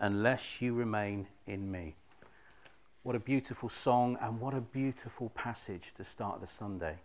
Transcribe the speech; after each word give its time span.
unless 0.00 0.60
you 0.60 0.74
remain 0.74 1.26
in 1.46 1.70
me. 1.70 1.96
What 3.02 3.16
a 3.16 3.20
beautiful 3.20 3.68
song 3.68 4.18
and 4.20 4.40
what 4.40 4.54
a 4.54 4.60
beautiful 4.60 5.30
passage 5.30 5.92
to 5.94 6.04
start 6.04 6.40
the 6.40 6.46
Sunday, 6.46 6.96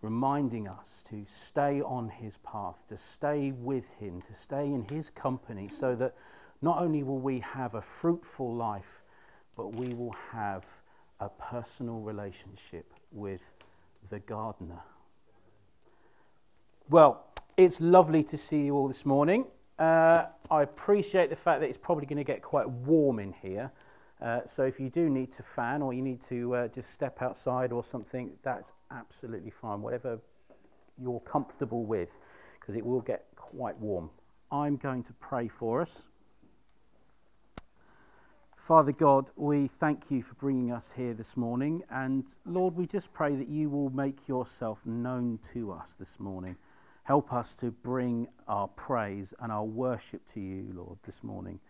reminding 0.00 0.68
us 0.68 1.02
to 1.08 1.24
stay 1.26 1.80
on 1.80 2.08
his 2.08 2.36
path, 2.38 2.84
to 2.88 2.96
stay 2.96 3.50
with 3.50 3.90
him, 3.94 4.22
to 4.22 4.34
stay 4.34 4.66
in 4.66 4.84
his 4.84 5.10
company, 5.10 5.68
so 5.68 5.96
that 5.96 6.14
not 6.62 6.80
only 6.80 7.02
will 7.02 7.18
we 7.18 7.40
have 7.40 7.74
a 7.74 7.82
fruitful 7.82 8.54
life, 8.54 9.02
but 9.56 9.74
we 9.76 9.92
will 9.92 10.14
have 10.30 10.64
a 11.20 11.28
personal 11.28 12.00
relationship 12.00 12.92
with 13.10 13.54
the 14.10 14.20
gardener. 14.20 14.82
Well, 16.88 17.26
it's 17.56 17.80
lovely 17.80 18.22
to 18.24 18.36
see 18.38 18.66
you 18.66 18.74
all 18.76 18.88
this 18.88 19.06
morning. 19.06 19.46
Uh, 19.78 20.26
I 20.50 20.62
appreciate 20.62 21.30
the 21.30 21.36
fact 21.36 21.60
that 21.60 21.68
it's 21.68 21.78
probably 21.78 22.06
going 22.06 22.18
to 22.18 22.24
get 22.24 22.42
quite 22.42 22.68
warm 22.68 23.18
in 23.18 23.32
here. 23.32 23.72
Uh, 24.20 24.40
so 24.46 24.62
if 24.64 24.78
you 24.78 24.88
do 24.88 25.10
need 25.10 25.32
to 25.32 25.42
fan 25.42 25.82
or 25.82 25.92
you 25.92 26.00
need 26.00 26.20
to 26.22 26.54
uh, 26.54 26.68
just 26.68 26.90
step 26.90 27.20
outside 27.20 27.72
or 27.72 27.82
something, 27.82 28.36
that's 28.42 28.72
absolutely 28.90 29.50
fine. 29.50 29.82
Whatever 29.82 30.20
you're 30.96 31.20
comfortable 31.20 31.84
with, 31.84 32.18
because 32.60 32.76
it 32.76 32.86
will 32.86 33.00
get 33.00 33.26
quite 33.34 33.78
warm. 33.78 34.10
I'm 34.50 34.76
going 34.76 35.02
to 35.04 35.12
pray 35.14 35.48
for 35.48 35.80
us. 35.80 36.08
Father 38.56 38.92
God, 38.92 39.30
we 39.36 39.66
thank 39.66 40.10
you 40.10 40.22
for 40.22 40.34
bringing 40.36 40.70
us 40.70 40.92
here 40.92 41.12
this 41.12 41.36
morning. 41.36 41.82
And 41.90 42.24
Lord, 42.46 42.76
we 42.76 42.86
just 42.86 43.12
pray 43.12 43.34
that 43.34 43.48
you 43.48 43.68
will 43.68 43.90
make 43.90 44.28
yourself 44.28 44.86
known 44.86 45.38
to 45.52 45.72
us 45.72 45.96
this 45.98 46.18
morning. 46.20 46.56
Help 47.04 47.32
us 47.32 47.54
to 47.56 47.70
bring 47.70 48.28
our 48.48 48.66
praise 48.66 49.34
and 49.38 49.52
our 49.52 49.64
worship 49.64 50.26
to 50.32 50.40
you, 50.40 50.72
Lord, 50.74 50.98
this 51.04 51.22
morning. 51.22 51.60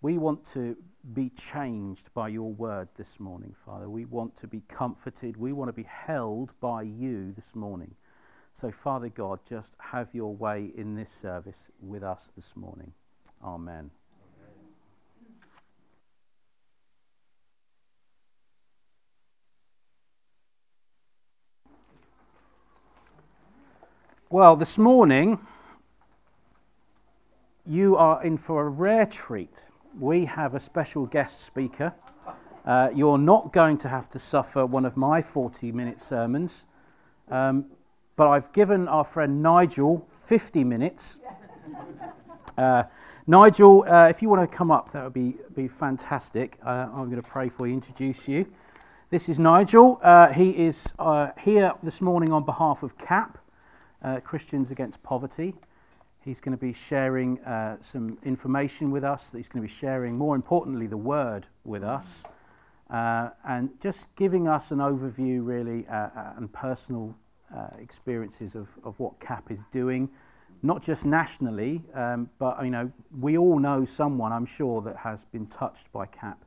We 0.00 0.18
want 0.18 0.44
to 0.46 0.76
be 1.14 1.30
changed 1.30 2.12
by 2.12 2.28
your 2.28 2.52
word 2.52 2.88
this 2.96 3.20
morning, 3.20 3.54
Father. 3.54 3.88
We 3.88 4.04
want 4.04 4.34
to 4.36 4.48
be 4.48 4.62
comforted. 4.66 5.36
We 5.36 5.52
want 5.52 5.68
to 5.68 5.72
be 5.72 5.84
held 5.84 6.58
by 6.58 6.82
you 6.82 7.30
this 7.32 7.54
morning. 7.54 7.94
So, 8.52 8.72
Father 8.72 9.08
God, 9.08 9.40
just 9.48 9.76
have 9.78 10.10
your 10.12 10.34
way 10.34 10.72
in 10.74 10.96
this 10.96 11.10
service 11.10 11.70
with 11.80 12.02
us 12.02 12.32
this 12.34 12.56
morning. 12.56 12.92
Amen. 13.42 13.92
Well, 24.32 24.56
this 24.56 24.78
morning, 24.78 25.46
you 27.66 27.98
are 27.98 28.24
in 28.24 28.38
for 28.38 28.66
a 28.66 28.70
rare 28.70 29.04
treat. 29.04 29.66
We 30.00 30.24
have 30.24 30.54
a 30.54 30.58
special 30.58 31.04
guest 31.04 31.42
speaker. 31.42 31.92
Uh, 32.64 32.88
you're 32.94 33.18
not 33.18 33.52
going 33.52 33.76
to 33.76 33.88
have 33.88 34.08
to 34.08 34.18
suffer 34.18 34.64
one 34.64 34.86
of 34.86 34.96
my 34.96 35.20
40 35.20 35.70
minute 35.72 36.00
sermons, 36.00 36.64
um, 37.28 37.66
but 38.16 38.26
I've 38.26 38.50
given 38.54 38.88
our 38.88 39.04
friend 39.04 39.42
Nigel 39.42 40.08
50 40.14 40.64
minutes. 40.64 41.20
Uh, 42.56 42.84
Nigel, 43.26 43.84
uh, 43.86 44.08
if 44.08 44.22
you 44.22 44.30
want 44.30 44.50
to 44.50 44.56
come 44.56 44.70
up, 44.70 44.92
that 44.92 45.04
would 45.04 45.12
be, 45.12 45.34
be 45.54 45.68
fantastic. 45.68 46.56
Uh, 46.64 46.88
I'm 46.90 47.10
going 47.10 47.20
to 47.20 47.28
pray 47.28 47.50
for 47.50 47.66
you, 47.66 47.74
introduce 47.74 48.30
you. 48.30 48.50
This 49.10 49.28
is 49.28 49.38
Nigel. 49.38 50.00
Uh, 50.02 50.32
he 50.32 50.52
is 50.52 50.94
uh, 50.98 51.32
here 51.38 51.74
this 51.82 52.00
morning 52.00 52.32
on 52.32 52.46
behalf 52.46 52.82
of 52.82 52.96
CAP 52.96 53.36
uh, 54.02 54.20
Christians 54.20 54.70
Against 54.70 55.02
Poverty. 55.02 55.54
He's 56.24 56.40
going 56.40 56.56
to 56.56 56.60
be 56.60 56.72
sharing 56.72 57.40
uh, 57.40 57.78
some 57.80 58.18
information 58.22 58.90
with 58.90 59.04
us. 59.04 59.32
He's 59.32 59.48
going 59.48 59.62
to 59.62 59.68
be 59.68 59.72
sharing, 59.72 60.16
more 60.16 60.36
importantly, 60.36 60.86
the 60.86 60.96
word 60.96 61.48
with 61.64 61.82
us. 61.82 62.24
Uh, 62.90 63.30
and 63.44 63.70
just 63.80 64.14
giving 64.16 64.46
us 64.46 64.70
an 64.70 64.78
overview, 64.78 65.44
really, 65.44 65.86
uh, 65.88 65.94
uh, 65.94 66.34
and 66.36 66.52
personal 66.52 67.16
uh, 67.54 67.68
experiences 67.78 68.54
of, 68.54 68.76
of 68.84 68.98
what 69.00 69.18
CAP 69.18 69.50
is 69.50 69.64
doing, 69.70 70.10
not 70.62 70.82
just 70.82 71.04
nationally, 71.04 71.82
um, 71.94 72.30
but 72.38 72.62
you 72.64 72.70
know, 72.70 72.92
we 73.18 73.36
all 73.36 73.58
know 73.58 73.84
someone, 73.84 74.32
I'm 74.32 74.46
sure, 74.46 74.80
that 74.82 74.98
has 74.98 75.24
been 75.24 75.46
touched 75.46 75.90
by 75.92 76.06
CAP. 76.06 76.44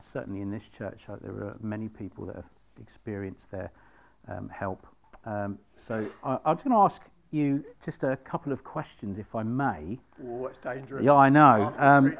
certainly 0.00 0.40
in 0.40 0.50
this 0.50 0.70
church, 0.70 1.06
there 1.06 1.30
are 1.30 1.56
many 1.60 1.88
people 1.88 2.26
that 2.26 2.36
have 2.36 2.50
experienced 2.80 3.50
their 3.52 3.70
um, 4.26 4.48
help 4.48 4.86
um, 5.24 5.58
so 5.76 6.06
I, 6.22 6.38
I'm 6.44 6.56
just 6.56 6.64
going 6.64 6.76
to 6.76 6.82
ask 6.82 7.02
you 7.30 7.64
just 7.84 8.02
a 8.02 8.16
couple 8.16 8.52
of 8.52 8.64
questions, 8.64 9.18
if 9.18 9.34
I 9.34 9.42
may. 9.42 9.98
Oh, 10.24 10.46
it's 10.46 10.58
dangerous. 10.58 11.04
Yeah, 11.04 11.14
I 11.14 11.28
know. 11.28 11.74
Um, 11.76 12.16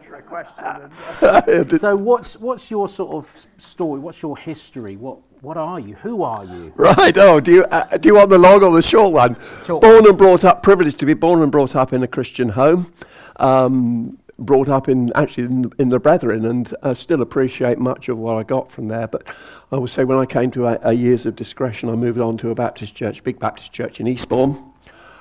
uh, 1.22 1.64
so 1.76 1.96
what's 1.96 2.36
what's 2.36 2.70
your 2.70 2.88
sort 2.88 3.14
of 3.14 3.46
story? 3.56 4.00
What's 4.00 4.20
your 4.22 4.36
history? 4.36 4.96
What 4.96 5.18
what 5.40 5.56
are 5.56 5.80
you? 5.80 5.94
Who 5.96 6.22
are 6.22 6.44
you? 6.44 6.72
Right. 6.76 7.16
Oh, 7.16 7.40
do 7.40 7.52
you 7.52 7.64
uh, 7.64 7.96
do 7.96 8.08
you 8.08 8.14
want 8.14 8.30
the 8.30 8.38
long 8.38 8.62
or 8.62 8.72
the 8.72 8.82
short 8.82 9.12
one? 9.12 9.36
Short 9.64 9.82
born 9.82 10.06
and 10.06 10.18
brought 10.18 10.44
up, 10.44 10.62
privileged 10.62 10.98
to 10.98 11.06
be 11.06 11.14
born 11.14 11.42
and 11.42 11.50
brought 11.50 11.74
up 11.74 11.92
in 11.92 12.02
a 12.02 12.08
Christian 12.08 12.50
home. 12.50 12.92
Um, 13.36 14.18
brought 14.38 14.68
up 14.68 14.88
in 14.88 15.12
actually 15.14 15.44
in, 15.44 15.72
in 15.78 15.88
the 15.88 15.98
Brethren, 15.98 16.44
and 16.44 16.74
I 16.82 16.94
still 16.94 17.22
appreciate 17.22 17.78
much 17.78 18.08
of 18.08 18.18
what 18.18 18.36
I 18.36 18.42
got 18.42 18.70
from 18.70 18.88
there. 18.88 19.06
But 19.06 19.26
I 19.72 19.76
would 19.76 19.90
say 19.90 20.04
when 20.04 20.18
I 20.18 20.26
came 20.26 20.50
to 20.52 20.66
a, 20.66 20.78
a 20.82 20.92
years 20.92 21.26
of 21.26 21.36
discretion, 21.36 21.88
I 21.88 21.94
moved 21.94 22.20
on 22.20 22.36
to 22.38 22.50
a 22.50 22.54
Baptist 22.54 22.94
church, 22.94 23.22
big 23.24 23.38
Baptist 23.38 23.72
church 23.72 24.00
in 24.00 24.06
Eastbourne, 24.06 24.62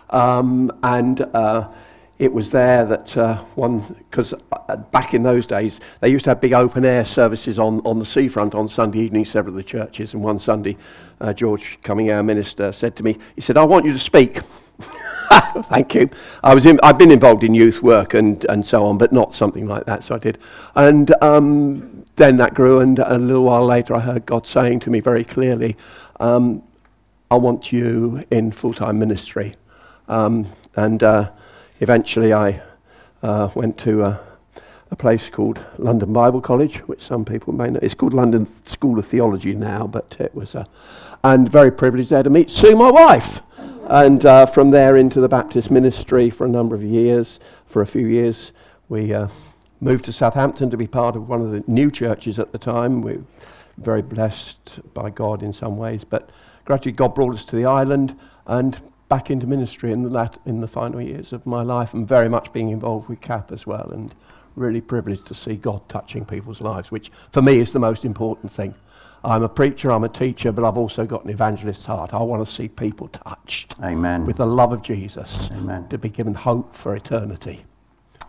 um, 0.09 0.71
and. 0.83 1.21
Uh, 1.21 1.69
it 2.19 2.33
was 2.33 2.49
there 2.49 2.83
that 2.83 3.15
uh, 3.15 3.37
one, 3.53 3.81
because 4.09 4.33
uh, 4.51 4.75
back 4.75 5.13
in 5.13 5.21
those 5.21 5.45
days, 5.45 5.79
they 6.01 6.09
used 6.09 6.23
to 6.23 6.31
have 6.31 6.41
big 6.41 6.53
open 6.53 6.83
air 6.83 7.05
services 7.05 7.59
on, 7.59 7.79
on 7.81 7.99
the 7.99 8.05
seafront 8.05 8.55
on 8.55 8.67
Sunday 8.67 8.99
evening, 9.01 9.23
several 9.23 9.53
of 9.53 9.57
the 9.57 9.63
churches. 9.63 10.13
And 10.13 10.23
one 10.23 10.39
Sunday, 10.39 10.77
uh, 11.21 11.33
George 11.33 11.77
Cumming, 11.83 12.09
our 12.09 12.23
minister, 12.23 12.71
said 12.71 12.95
to 12.95 13.03
me, 13.03 13.19
he 13.35 13.41
said, 13.41 13.55
I 13.55 13.63
want 13.65 13.85
you 13.85 13.93
to 13.93 13.99
speak. 13.99 14.39
Thank 15.63 15.95
you. 15.95 16.09
I 16.43 16.53
was 16.53 16.65
in, 16.65 16.79
I've 16.83 16.97
been 16.97 17.11
involved 17.11 17.43
in 17.43 17.53
youth 17.53 17.81
work 17.81 18.13
and, 18.13 18.45
and 18.45 18.65
so 18.65 18.85
on, 18.85 18.97
but 18.97 19.11
not 19.11 19.33
something 19.33 19.67
like 19.67 19.85
that, 19.85 20.03
so 20.03 20.15
I 20.15 20.19
did. 20.19 20.37
And 20.75 21.13
um, 21.21 22.05
then 22.15 22.37
that 22.37 22.53
grew, 22.53 22.79
and 22.79 22.99
a 22.99 23.17
little 23.17 23.43
while 23.43 23.65
later, 23.65 23.95
I 23.95 23.99
heard 23.99 24.25
God 24.25 24.47
saying 24.47 24.81
to 24.81 24.89
me 24.89 24.99
very 24.99 25.25
clearly, 25.25 25.75
um, 26.19 26.63
I 27.29 27.35
want 27.35 27.71
you 27.71 28.23
in 28.31 28.51
full 28.51 28.73
time 28.73 28.99
ministry. 28.99 29.53
Um, 30.07 30.47
and 30.75 31.03
uh, 31.03 31.31
eventually, 31.81 32.31
I 32.31 32.61
uh, 33.21 33.49
went 33.53 33.77
to 33.79 34.03
a, 34.03 34.19
a, 34.91 34.95
place 34.95 35.27
called 35.27 35.63
London 35.77 36.13
Bible 36.13 36.39
College, 36.39 36.77
which 36.87 37.03
some 37.03 37.25
people 37.25 37.51
may 37.51 37.69
know. 37.69 37.79
It's 37.81 37.93
called 37.93 38.13
London 38.13 38.47
School 38.65 38.97
of 38.97 39.05
Theology 39.05 39.53
now, 39.53 39.87
but 39.87 40.15
it 40.19 40.33
was 40.33 40.55
a. 40.55 40.65
And 41.23 41.49
very 41.49 41.71
privileged 41.71 42.11
there 42.11 42.23
to 42.23 42.29
meet 42.29 42.49
Sue, 42.49 42.75
my 42.75 42.91
wife 42.91 43.41
and 43.89 44.25
uh, 44.25 44.45
from 44.45 44.71
there 44.71 44.97
into 44.97 45.21
the 45.21 45.29
Baptist 45.29 45.71
ministry 45.71 46.29
for 46.29 46.45
a 46.45 46.49
number 46.49 46.75
of 46.75 46.83
years. 46.83 47.39
For 47.65 47.81
a 47.81 47.87
few 47.87 48.05
years, 48.05 48.51
we 48.89 49.13
uh, 49.13 49.29
moved 49.79 50.05
to 50.05 50.13
Southampton 50.13 50.69
to 50.69 50.77
be 50.77 50.87
part 50.87 51.15
of 51.15 51.29
one 51.29 51.41
of 51.41 51.51
the 51.51 51.63
new 51.67 51.89
churches 51.89 52.37
at 52.37 52.51
the 52.51 52.57
time. 52.57 53.01
We 53.01 53.13
were 53.13 53.23
very 53.77 54.01
blessed 54.01 54.93
by 54.93 55.09
God 55.09 55.41
in 55.41 55.53
some 55.53 55.77
ways, 55.77 56.03
but 56.03 56.29
gradually 56.65 56.91
God 56.91 57.15
brought 57.15 57.33
us 57.33 57.45
to 57.45 57.55
the 57.55 57.65
island 57.65 58.17
and 58.45 58.81
back 59.07 59.31
into 59.31 59.47
ministry 59.47 59.93
in 59.93 60.03
the, 60.03 60.09
lat- 60.09 60.39
in 60.45 60.59
the 60.59 60.67
final 60.67 61.01
years 61.01 61.31
of 61.31 61.45
my 61.45 61.61
life, 61.61 61.93
and 61.93 62.05
very 62.05 62.27
much 62.27 62.51
being 62.51 62.69
involved 62.69 63.07
with 63.07 63.21
CAP 63.21 63.53
as 63.53 63.65
well, 63.65 63.89
and 63.91 64.13
really 64.55 64.81
privileged 64.81 65.25
to 65.27 65.35
see 65.35 65.55
God 65.55 65.87
touching 65.87 66.25
people's 66.25 66.59
lives, 66.59 66.91
which 66.91 67.09
for 67.31 67.41
me 67.41 67.59
is 67.59 67.71
the 67.71 67.79
most 67.79 68.03
important 68.03 68.51
thing. 68.51 68.75
I'm 69.23 69.43
a 69.43 69.49
preacher, 69.49 69.91
I'm 69.91 70.03
a 70.03 70.09
teacher, 70.09 70.51
but 70.51 70.63
I've 70.65 70.77
also 70.77 71.05
got 71.05 71.23
an 71.23 71.29
evangelist's 71.29 71.85
heart. 71.85 72.13
I 72.13 72.19
want 72.19 72.47
to 72.47 72.53
see 72.53 72.67
people 72.67 73.07
touched. 73.09 73.75
Amen. 73.83 74.25
With 74.25 74.37
the 74.37 74.45
love 74.45 74.73
of 74.73 74.81
Jesus. 74.83 75.49
Amen. 75.51 75.87
To 75.89 75.97
be 75.97 76.09
given 76.09 76.33
hope 76.33 76.75
for 76.75 76.95
eternity. 76.95 77.65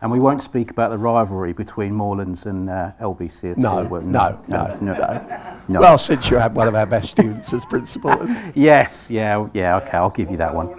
And 0.00 0.12
we 0.12 0.20
won't 0.20 0.42
speak 0.42 0.70
about 0.70 0.90
the 0.90 0.98
rivalry 0.98 1.52
between 1.52 1.92
Moorlands 1.92 2.46
and 2.46 2.70
uh, 2.70 2.92
LBC 3.00 3.52
at 3.52 3.58
no, 3.58 3.78
all. 3.78 4.00
No, 4.00 4.38
no, 4.46 4.78
no, 4.80 4.92
no, 4.94 5.26
no. 5.66 5.80
Well, 5.80 5.98
since 5.98 6.30
you 6.30 6.38
had 6.38 6.54
one 6.54 6.68
of 6.68 6.74
our 6.76 6.86
best 6.86 7.10
students 7.10 7.52
as 7.52 7.64
principal. 7.64 8.14
yes, 8.54 9.10
yeah, 9.10 9.48
yeah, 9.52 9.76
okay, 9.78 9.96
I'll 9.96 10.10
give 10.10 10.30
you 10.30 10.36
that 10.36 10.54
one. 10.54 10.78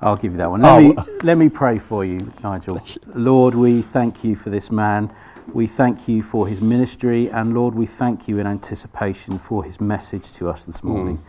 I'll 0.00 0.16
give 0.16 0.32
you 0.32 0.38
that 0.38 0.50
one. 0.50 0.62
Let, 0.62 0.72
Oh. 0.72 0.80
me, 0.80 0.96
let 1.22 1.36
me 1.36 1.50
pray 1.50 1.78
for 1.78 2.02
you, 2.02 2.32
Nigel. 2.42 2.80
Lord, 3.14 3.54
we 3.54 3.82
thank 3.82 4.24
you 4.24 4.34
for 4.34 4.48
this 4.48 4.70
man. 4.70 5.12
We 5.52 5.66
thank 5.66 6.06
you 6.06 6.22
for 6.22 6.46
his 6.46 6.60
ministry. 6.60 7.28
And 7.28 7.54
Lord, 7.54 7.74
we 7.74 7.84
thank 7.84 8.28
you 8.28 8.38
in 8.38 8.46
anticipation 8.46 9.38
for 9.38 9.64
his 9.64 9.80
message 9.80 10.32
to 10.34 10.48
us 10.48 10.64
this 10.64 10.84
morning. 10.84 11.18
Mm. 11.18 11.24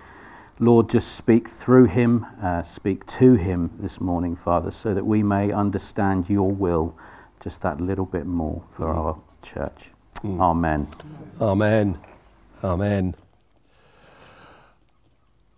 Lord, 0.60 0.90
just 0.90 1.16
speak 1.16 1.48
through 1.48 1.86
him, 1.86 2.28
uh, 2.40 2.62
speak 2.62 3.08
to 3.08 3.34
him 3.34 3.72
this 3.80 4.00
morning, 4.00 4.36
Father, 4.36 4.70
so 4.70 4.94
that 4.94 5.06
we 5.06 5.24
may 5.24 5.52
understand 5.52 6.30
your 6.30 6.52
will 6.52 6.96
just 7.42 7.64
that 7.64 7.82
little 7.82 8.06
bit 8.06 8.28
more 8.28 8.64
for 8.70 8.86
mm. 8.86 8.96
our 8.96 9.20
church. 9.42 9.90
Mm. 10.18 10.40
Amen. 10.40 10.88
Amen. 11.42 11.98
Amen. 12.64 13.16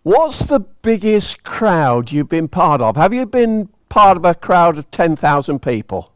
What's 0.03 0.39
the 0.39 0.61
biggest 0.61 1.43
crowd 1.43 2.13
you've 2.13 2.29
been 2.29 2.47
part 2.47 2.81
of? 2.81 2.95
Have 2.95 3.13
you 3.13 3.25
been 3.25 3.67
part 3.89 4.15
of 4.15 4.23
a 4.23 4.33
crowd 4.33 4.77
of 4.77 4.89
10,000 4.91 5.61
people? 5.61 6.12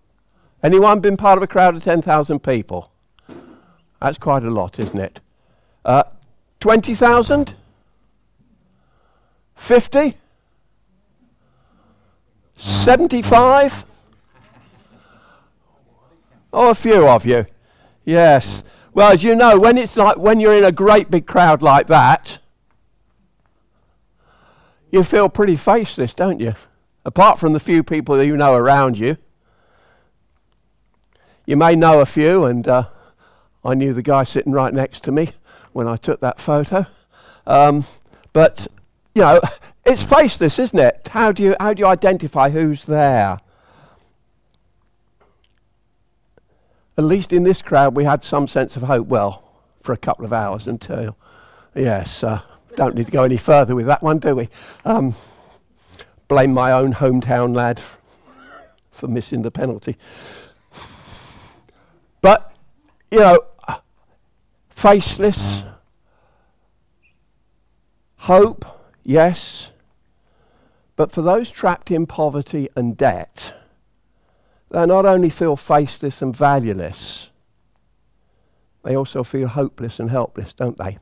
Anyone 0.67 0.99
been 0.99 1.15
part 1.15 1.37
of 1.37 1.43
a 1.43 1.47
crowd 1.47 1.77
of 1.77 1.83
10,000 1.85 2.39
people? 2.41 2.91
That's 4.01 4.17
quite 4.17 4.43
a 4.43 4.49
lot, 4.49 4.77
isn't 4.77 4.99
it? 4.99 5.21
Uh, 5.85 6.03
20,000? 6.59 7.55
50? 9.55 10.17
75? 12.57 13.85
Oh, 16.51 16.69
a 16.71 16.75
few 16.75 17.07
of 17.07 17.25
you. 17.25 17.45
Yes. 18.03 18.61
Well, 18.93 19.13
as 19.13 19.23
you 19.23 19.35
know, 19.35 19.57
when 19.57 19.77
it's 19.77 19.95
like 19.95 20.17
when 20.17 20.41
you're 20.41 20.57
in 20.57 20.65
a 20.65 20.73
great 20.73 21.09
big 21.09 21.25
crowd 21.25 21.61
like 21.61 21.87
that, 21.87 22.39
you 24.91 25.01
feel 25.05 25.29
pretty 25.29 25.55
faceless, 25.55 26.13
don't 26.13 26.41
you? 26.41 26.55
Apart 27.05 27.39
from 27.39 27.53
the 27.53 27.61
few 27.61 27.83
people 27.83 28.17
that 28.17 28.25
you 28.25 28.35
know 28.35 28.53
around 28.53 28.97
you. 28.97 29.15
You 31.47 31.55
may 31.55 31.77
know 31.77 32.01
a 32.01 32.05
few, 32.05 32.43
and 32.43 32.67
uh, 32.67 32.89
I 33.63 33.73
knew 33.73 33.93
the 33.93 34.01
guy 34.01 34.25
sitting 34.25 34.51
right 34.51 34.73
next 34.73 35.01
to 35.05 35.13
me 35.13 35.31
when 35.71 35.87
I 35.87 35.95
took 35.95 36.19
that 36.19 36.41
photo. 36.41 36.85
Um, 37.47 37.85
but 38.33 38.67
you 39.15 39.21
know, 39.21 39.39
it's 39.85 40.03
faceless, 40.03 40.59
isn't 40.59 40.77
it? 40.77 41.07
How 41.11 41.31
do 41.31 41.41
you 41.41 41.55
how 41.57 41.73
do 41.73 41.79
you 41.79 41.87
identify 41.87 42.49
who's 42.49 42.83
there? 42.83 43.39
At 46.97 47.05
least 47.05 47.31
in 47.31 47.43
this 47.43 47.61
crowd, 47.61 47.95
we 47.95 48.03
had 48.03 48.25
some 48.25 48.49
sense 48.49 48.75
of 48.75 48.83
hope. 48.83 49.07
Well, 49.07 49.41
for 49.83 49.93
a 49.93 49.97
couple 49.97 50.25
of 50.25 50.33
hours 50.33 50.67
until, 50.67 51.15
yes, 51.73 52.23
uh, 52.23 52.41
don't 52.75 52.93
need 52.93 53.05
to 53.05 53.11
go 53.11 53.23
any 53.23 53.37
further 53.37 53.73
with 53.73 53.85
that 53.85 54.03
one, 54.03 54.19
do 54.19 54.35
we? 54.35 54.49
Um, 54.83 55.15
blame 56.27 56.51
my 56.51 56.73
own 56.73 56.93
hometown 56.93 57.55
lad 57.55 57.79
for 58.91 59.07
missing 59.07 59.43
the 59.43 59.51
penalty. 59.51 59.95
But, 62.27 62.51
you 63.09 63.19
know, 63.19 63.39
faceless, 64.67 65.61
mm. 65.61 65.73
hope, 68.17 68.65
yes. 69.05 69.69
But 70.97 71.13
for 71.13 71.21
those 71.21 71.49
trapped 71.49 71.89
in 71.89 72.05
poverty 72.05 72.67
and 72.75 72.97
debt, 72.97 73.53
they 74.71 74.85
not 74.85 75.05
only 75.05 75.29
feel 75.29 75.55
faceless 75.55 76.21
and 76.21 76.35
valueless, 76.35 77.29
they 78.83 78.93
also 78.93 79.23
feel 79.23 79.47
hopeless 79.47 79.97
and 79.97 80.09
helpless, 80.09 80.53
don't 80.53 80.77
they? 80.77 80.97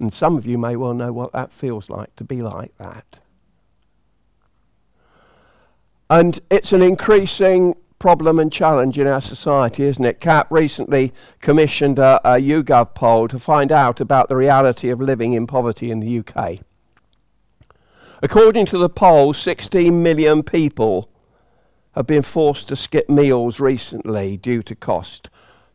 And 0.00 0.10
some 0.10 0.38
of 0.38 0.46
you 0.46 0.56
may 0.56 0.74
well 0.74 0.94
know 0.94 1.12
what 1.12 1.32
that 1.32 1.52
feels 1.52 1.90
like 1.90 2.16
to 2.16 2.24
be 2.24 2.40
like 2.40 2.72
that. 2.78 3.18
And 6.08 6.40
it's 6.48 6.72
an 6.72 6.80
increasing 6.80 7.76
problem 7.98 8.38
and 8.38 8.52
challenge 8.52 8.98
in 8.98 9.06
our 9.06 9.20
society, 9.20 9.84
isn't 9.84 10.04
it? 10.04 10.20
CAP 10.20 10.50
recently 10.50 11.12
commissioned 11.40 11.98
a, 11.98 12.20
a 12.24 12.40
YouGov 12.40 12.94
poll 12.94 13.28
to 13.28 13.38
find 13.38 13.72
out 13.72 14.00
about 14.00 14.28
the 14.28 14.36
reality 14.36 14.90
of 14.90 15.00
living 15.00 15.32
in 15.32 15.46
poverty 15.46 15.90
in 15.90 16.00
the 16.00 16.18
UK. 16.18 16.60
According 18.22 18.66
to 18.66 18.78
the 18.78 18.88
poll, 18.88 19.34
16 19.34 20.02
million 20.02 20.42
people 20.42 21.10
have 21.94 22.06
been 22.06 22.22
forced 22.22 22.68
to 22.68 22.76
skip 22.76 23.08
meals 23.08 23.58
recently 23.58 24.36
due 24.36 24.62
to 24.62 24.74
cost. 24.74 25.30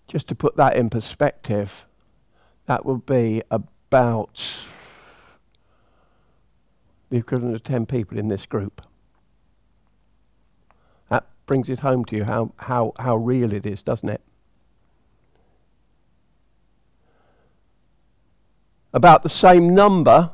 Just 0.08 0.28
to 0.28 0.36
put 0.36 0.56
that 0.58 0.76
in 0.76 0.90
perspective, 0.90 1.86
that 2.68 2.86
would 2.86 3.06
be 3.06 3.42
about 3.50 4.44
the 7.10 7.18
equivalent 7.18 7.56
of 7.56 7.64
10 7.64 7.86
people 7.86 8.18
in 8.18 8.28
this 8.28 8.46
group. 8.46 8.82
Brings 11.52 11.68
it 11.68 11.80
home 11.80 12.06
to 12.06 12.16
you 12.16 12.24
how, 12.24 12.54
how, 12.56 12.94
how 12.98 13.18
real 13.18 13.52
it 13.52 13.66
is, 13.66 13.84
doesn't 13.84 14.08
it? 14.08 14.22
About 18.94 19.24
the 19.24 19.28
same 19.28 19.76
number 19.76 20.32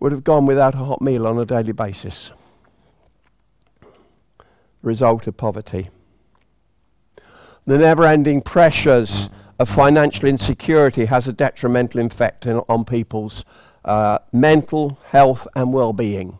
would 0.00 0.10
have 0.10 0.24
gone 0.24 0.44
without 0.44 0.74
a 0.74 0.78
hot 0.78 1.00
meal 1.00 1.28
on 1.28 1.38
a 1.38 1.46
daily 1.46 1.70
basis. 1.70 2.32
Result 4.82 5.28
of 5.28 5.36
poverty. 5.36 5.90
The 7.64 7.78
never 7.78 8.04
ending 8.06 8.42
pressures 8.42 9.28
of 9.60 9.68
financial 9.68 10.28
insecurity 10.28 11.04
has 11.04 11.28
a 11.28 11.32
detrimental 11.32 12.04
effect 12.04 12.44
on 12.44 12.84
people's 12.84 13.44
uh, 13.84 14.18
mental 14.32 14.98
health 15.08 15.46
and 15.54 15.72
well 15.72 15.92
being. 15.92 16.38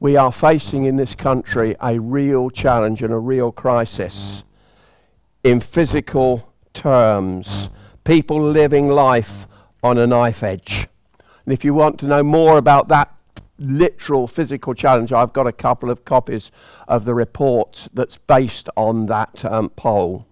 We 0.00 0.16
are 0.16 0.30
facing 0.30 0.84
in 0.84 0.96
this 0.96 1.14
country 1.14 1.74
a 1.80 1.98
real 1.98 2.50
challenge 2.50 3.02
and 3.02 3.12
a 3.12 3.18
real 3.18 3.50
crisis 3.50 4.44
in 5.42 5.60
physical 5.60 6.52
terms. 6.72 7.68
People 8.04 8.40
living 8.40 8.88
life 8.88 9.48
on 9.82 9.98
a 9.98 10.06
knife 10.06 10.42
edge. 10.42 10.88
And 11.44 11.52
if 11.52 11.64
you 11.64 11.74
want 11.74 11.98
to 12.00 12.06
know 12.06 12.22
more 12.22 12.58
about 12.58 12.88
that 12.88 13.12
literal 13.58 14.28
physical 14.28 14.72
challenge, 14.72 15.12
I've 15.12 15.32
got 15.32 15.48
a 15.48 15.52
couple 15.52 15.90
of 15.90 16.04
copies 16.04 16.52
of 16.86 17.04
the 17.04 17.14
report 17.14 17.88
that's 17.92 18.18
based 18.18 18.68
on 18.76 19.06
that 19.06 19.44
um, 19.44 19.70
poll. 19.70 20.27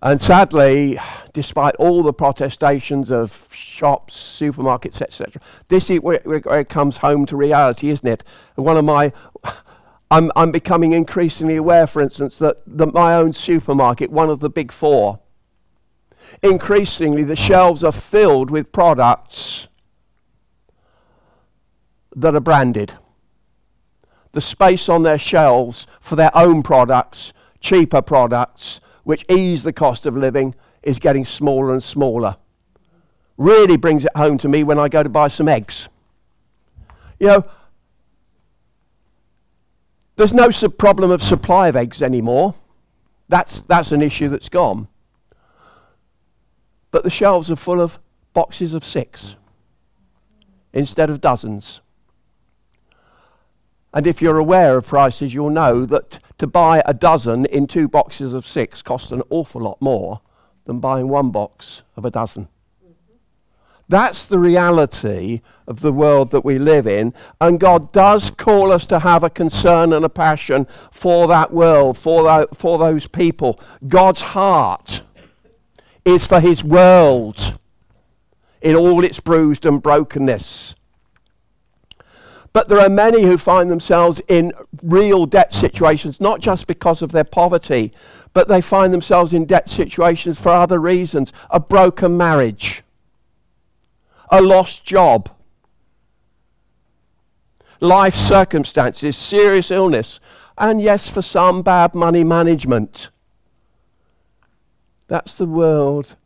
And 0.00 0.20
sadly, 0.20 0.98
despite 1.32 1.74
all 1.76 2.02
the 2.02 2.12
protestations 2.12 3.10
of 3.10 3.48
shops, 3.52 4.16
supermarkets, 4.16 5.02
etc., 5.02 5.42
this 5.68 5.90
is 5.90 6.00
where, 6.00 6.20
it 6.24 6.68
comes 6.68 6.98
home 6.98 7.26
to 7.26 7.36
reality, 7.36 7.90
isn't 7.90 8.06
it? 8.06 8.22
One 8.54 8.76
of 8.76 8.84
my, 8.84 9.12
I'm, 10.10 10.30
I'm 10.36 10.52
becoming 10.52 10.92
increasingly 10.92 11.56
aware, 11.56 11.88
for 11.88 12.00
instance, 12.00 12.38
that 12.38 12.58
the, 12.64 12.86
my 12.86 13.14
own 13.14 13.32
supermarket, 13.32 14.10
one 14.10 14.30
of 14.30 14.38
the 14.38 14.48
big 14.48 14.70
four, 14.70 15.18
increasingly 16.42 17.24
the 17.24 17.36
shelves 17.36 17.82
are 17.82 17.92
filled 17.92 18.50
with 18.50 18.70
products 18.70 19.66
that 22.14 22.36
are 22.36 22.40
branded. 22.40 22.94
The 24.32 24.40
space 24.40 24.88
on 24.88 25.02
their 25.02 25.18
shelves 25.18 25.88
for 26.00 26.14
their 26.14 26.36
own 26.36 26.62
products, 26.62 27.32
cheaper 27.60 28.02
products, 28.02 28.80
which 29.08 29.24
ease 29.30 29.62
the 29.62 29.72
cost 29.72 30.04
of 30.04 30.14
living, 30.14 30.54
is 30.82 30.98
getting 30.98 31.24
smaller 31.24 31.72
and 31.72 31.82
smaller. 31.82 32.36
Really 33.38 33.78
brings 33.78 34.04
it 34.04 34.14
home 34.14 34.36
to 34.36 34.48
me 34.48 34.62
when 34.62 34.78
I 34.78 34.90
go 34.90 35.02
to 35.02 35.08
buy 35.08 35.28
some 35.28 35.48
eggs. 35.48 35.88
You 37.18 37.28
know, 37.28 37.44
there's 40.16 40.34
no 40.34 40.50
sub- 40.50 40.76
problem 40.76 41.10
of 41.10 41.22
supply 41.22 41.68
of 41.68 41.74
eggs 41.74 42.02
anymore. 42.02 42.54
That's, 43.30 43.62
that's 43.62 43.92
an 43.92 44.02
issue 44.02 44.28
that's 44.28 44.50
gone. 44.50 44.88
But 46.90 47.02
the 47.02 47.08
shelves 47.08 47.50
are 47.50 47.56
full 47.56 47.80
of 47.80 47.98
boxes 48.34 48.74
of 48.74 48.84
six 48.84 49.36
instead 50.74 51.08
of 51.08 51.22
dozens. 51.22 51.80
And 53.92 54.06
if 54.06 54.20
you're 54.20 54.38
aware 54.38 54.76
of 54.76 54.86
prices, 54.86 55.32
you'll 55.32 55.50
know 55.50 55.86
that 55.86 56.18
to 56.38 56.46
buy 56.46 56.82
a 56.84 56.94
dozen 56.94 57.46
in 57.46 57.66
two 57.66 57.88
boxes 57.88 58.34
of 58.34 58.46
six 58.46 58.82
costs 58.82 59.12
an 59.12 59.22
awful 59.30 59.62
lot 59.62 59.80
more 59.80 60.20
than 60.66 60.78
buying 60.78 61.08
one 61.08 61.30
box 61.30 61.82
of 61.96 62.04
a 62.04 62.10
dozen. 62.10 62.48
Mm-hmm. 62.84 63.14
That's 63.88 64.26
the 64.26 64.38
reality 64.38 65.40
of 65.66 65.80
the 65.80 65.92
world 65.92 66.30
that 66.30 66.44
we 66.44 66.58
live 66.58 66.86
in. 66.86 67.14
And 67.40 67.58
God 67.58 67.90
does 67.90 68.30
call 68.30 68.70
us 68.72 68.84
to 68.86 69.00
have 69.00 69.24
a 69.24 69.30
concern 69.30 69.92
and 69.92 70.04
a 70.04 70.10
passion 70.10 70.66
for 70.92 71.26
that 71.28 71.52
world, 71.52 71.96
for, 71.96 72.22
tho- 72.24 72.48
for 72.54 72.78
those 72.78 73.08
people. 73.08 73.58
God's 73.86 74.20
heart 74.20 75.02
is 76.04 76.26
for 76.26 76.40
his 76.40 76.62
world 76.62 77.58
in 78.60 78.76
all 78.76 79.04
its 79.04 79.20
bruised 79.20 79.64
and 79.64 79.82
brokenness. 79.82 80.74
But 82.52 82.68
there 82.68 82.80
are 82.80 82.88
many 82.88 83.22
who 83.22 83.36
find 83.36 83.70
themselves 83.70 84.20
in 84.28 84.52
real 84.82 85.26
debt 85.26 85.52
situations, 85.52 86.20
not 86.20 86.40
just 86.40 86.66
because 86.66 87.02
of 87.02 87.12
their 87.12 87.24
poverty, 87.24 87.92
but 88.32 88.48
they 88.48 88.60
find 88.60 88.92
themselves 88.92 89.32
in 89.32 89.44
debt 89.44 89.68
situations 89.68 90.38
for 90.38 90.50
other 90.50 90.78
reasons. 90.78 91.32
A 91.50 91.60
broken 91.60 92.16
marriage, 92.16 92.82
a 94.30 94.40
lost 94.40 94.84
job, 94.84 95.30
life 97.80 98.14
circumstances, 98.14 99.16
serious 99.16 99.70
illness, 99.70 100.20
and 100.56 100.80
yes, 100.80 101.08
for 101.08 101.22
some, 101.22 101.62
bad 101.62 101.94
money 101.94 102.24
management. 102.24 103.10
That's 105.06 105.34
the 105.34 105.46
world 105.46 106.16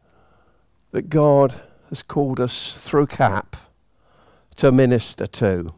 that 0.92 1.08
God 1.08 1.60
has 1.90 2.02
called 2.02 2.40
us 2.40 2.76
through 2.80 3.06
CAP 3.08 3.56
to 4.56 4.72
minister 4.72 5.26
to. 5.26 5.74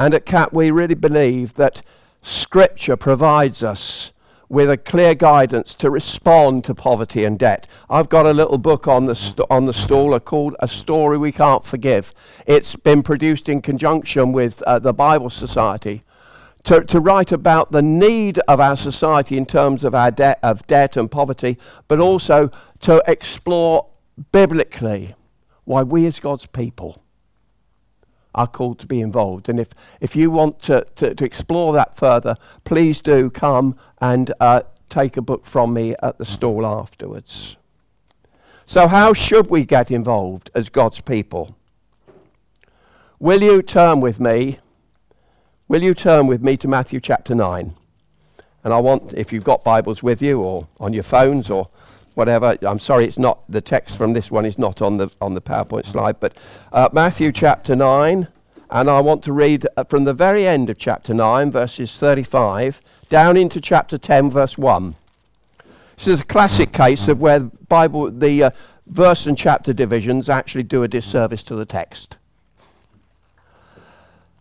And 0.00 0.14
at 0.14 0.24
CAP, 0.24 0.54
we 0.54 0.70
really 0.70 0.94
believe 0.94 1.56
that 1.56 1.82
Scripture 2.22 2.96
provides 2.96 3.62
us 3.62 4.12
with 4.48 4.70
a 4.70 4.78
clear 4.78 5.14
guidance 5.14 5.74
to 5.74 5.90
respond 5.90 6.64
to 6.64 6.74
poverty 6.74 7.22
and 7.26 7.38
debt. 7.38 7.66
I've 7.90 8.08
got 8.08 8.24
a 8.24 8.32
little 8.32 8.56
book 8.56 8.88
on 8.88 9.04
the, 9.04 9.14
st- 9.14 9.46
on 9.50 9.66
the 9.66 9.74
stall 9.74 10.18
called 10.18 10.56
A 10.60 10.68
Story 10.68 11.18
We 11.18 11.32
Can't 11.32 11.66
Forgive. 11.66 12.14
It's 12.46 12.76
been 12.76 13.02
produced 13.02 13.46
in 13.50 13.60
conjunction 13.60 14.32
with 14.32 14.62
uh, 14.62 14.78
the 14.78 14.94
Bible 14.94 15.28
Society 15.28 16.02
to, 16.64 16.82
to 16.82 16.98
write 16.98 17.30
about 17.30 17.70
the 17.70 17.82
need 17.82 18.38
of 18.48 18.58
our 18.58 18.76
society 18.76 19.36
in 19.36 19.44
terms 19.44 19.84
of 19.84 19.94
our 19.94 20.10
debt 20.10 20.38
of 20.42 20.66
debt 20.66 20.96
and 20.96 21.10
poverty, 21.10 21.58
but 21.88 22.00
also 22.00 22.50
to 22.80 23.04
explore 23.06 23.86
biblically 24.32 25.14
why 25.64 25.82
we 25.82 26.06
as 26.06 26.20
God's 26.20 26.46
people 26.46 27.02
are 28.34 28.46
called 28.46 28.78
to 28.80 28.86
be 28.86 29.00
involved. 29.00 29.48
And 29.48 29.58
if, 29.58 29.68
if 30.00 30.14
you 30.14 30.30
want 30.30 30.60
to, 30.62 30.86
to, 30.96 31.14
to 31.14 31.24
explore 31.24 31.72
that 31.74 31.96
further, 31.96 32.36
please 32.64 33.00
do 33.00 33.30
come 33.30 33.76
and 34.00 34.32
uh, 34.40 34.62
take 34.88 35.16
a 35.16 35.22
book 35.22 35.46
from 35.46 35.72
me 35.72 35.94
at 36.02 36.18
the 36.18 36.24
stall 36.24 36.66
afterwards. 36.66 37.56
So, 38.66 38.86
how 38.86 39.12
should 39.12 39.48
we 39.48 39.64
get 39.64 39.90
involved 39.90 40.50
as 40.54 40.68
God's 40.68 41.00
people? 41.00 41.56
Will 43.18 43.42
you 43.42 43.62
turn 43.62 44.00
with 44.00 44.20
me? 44.20 44.58
Will 45.68 45.82
you 45.82 45.94
turn 45.94 46.26
with 46.26 46.42
me 46.42 46.56
to 46.58 46.68
Matthew 46.68 47.00
chapter 47.00 47.34
9? 47.34 47.74
And 48.62 48.72
I 48.72 48.78
want, 48.78 49.12
if 49.14 49.32
you've 49.32 49.44
got 49.44 49.64
Bibles 49.64 50.02
with 50.02 50.22
you 50.22 50.40
or 50.40 50.68
on 50.78 50.92
your 50.92 51.02
phones 51.02 51.50
or 51.50 51.68
whatever. 52.20 52.58
I'm 52.60 52.78
sorry, 52.78 53.06
it's 53.06 53.18
not 53.18 53.50
the 53.50 53.62
text 53.62 53.96
from 53.96 54.12
this 54.12 54.30
one 54.30 54.44
is 54.44 54.58
not 54.58 54.82
on 54.82 54.98
the 54.98 55.10
on 55.22 55.32
the 55.32 55.40
PowerPoint 55.40 55.86
slide, 55.86 56.20
but 56.20 56.36
uh, 56.70 56.90
Matthew 56.92 57.32
chapter 57.32 57.74
nine, 57.74 58.28
and 58.68 58.90
I 58.90 59.00
want 59.00 59.24
to 59.24 59.32
read 59.32 59.66
uh, 59.74 59.84
from 59.84 60.04
the 60.04 60.12
very 60.12 60.46
end 60.46 60.68
of 60.68 60.76
chapter 60.76 61.14
nine, 61.14 61.50
verses 61.50 61.96
35, 61.96 62.82
down 63.08 63.38
into 63.38 63.58
chapter 63.58 63.96
10, 63.96 64.30
verse 64.30 64.58
one. 64.58 64.96
This 65.96 66.08
is 66.08 66.20
a 66.20 66.24
classic 66.24 66.74
case 66.74 67.08
of 67.08 67.22
where 67.22 67.40
Bible 67.40 68.10
the 68.10 68.42
uh, 68.44 68.50
verse 68.86 69.26
and 69.26 69.38
chapter 69.38 69.72
divisions 69.72 70.28
actually 70.28 70.64
do 70.64 70.82
a 70.82 70.88
disservice 70.88 71.42
to 71.44 71.54
the 71.54 71.64
text. 71.64 72.18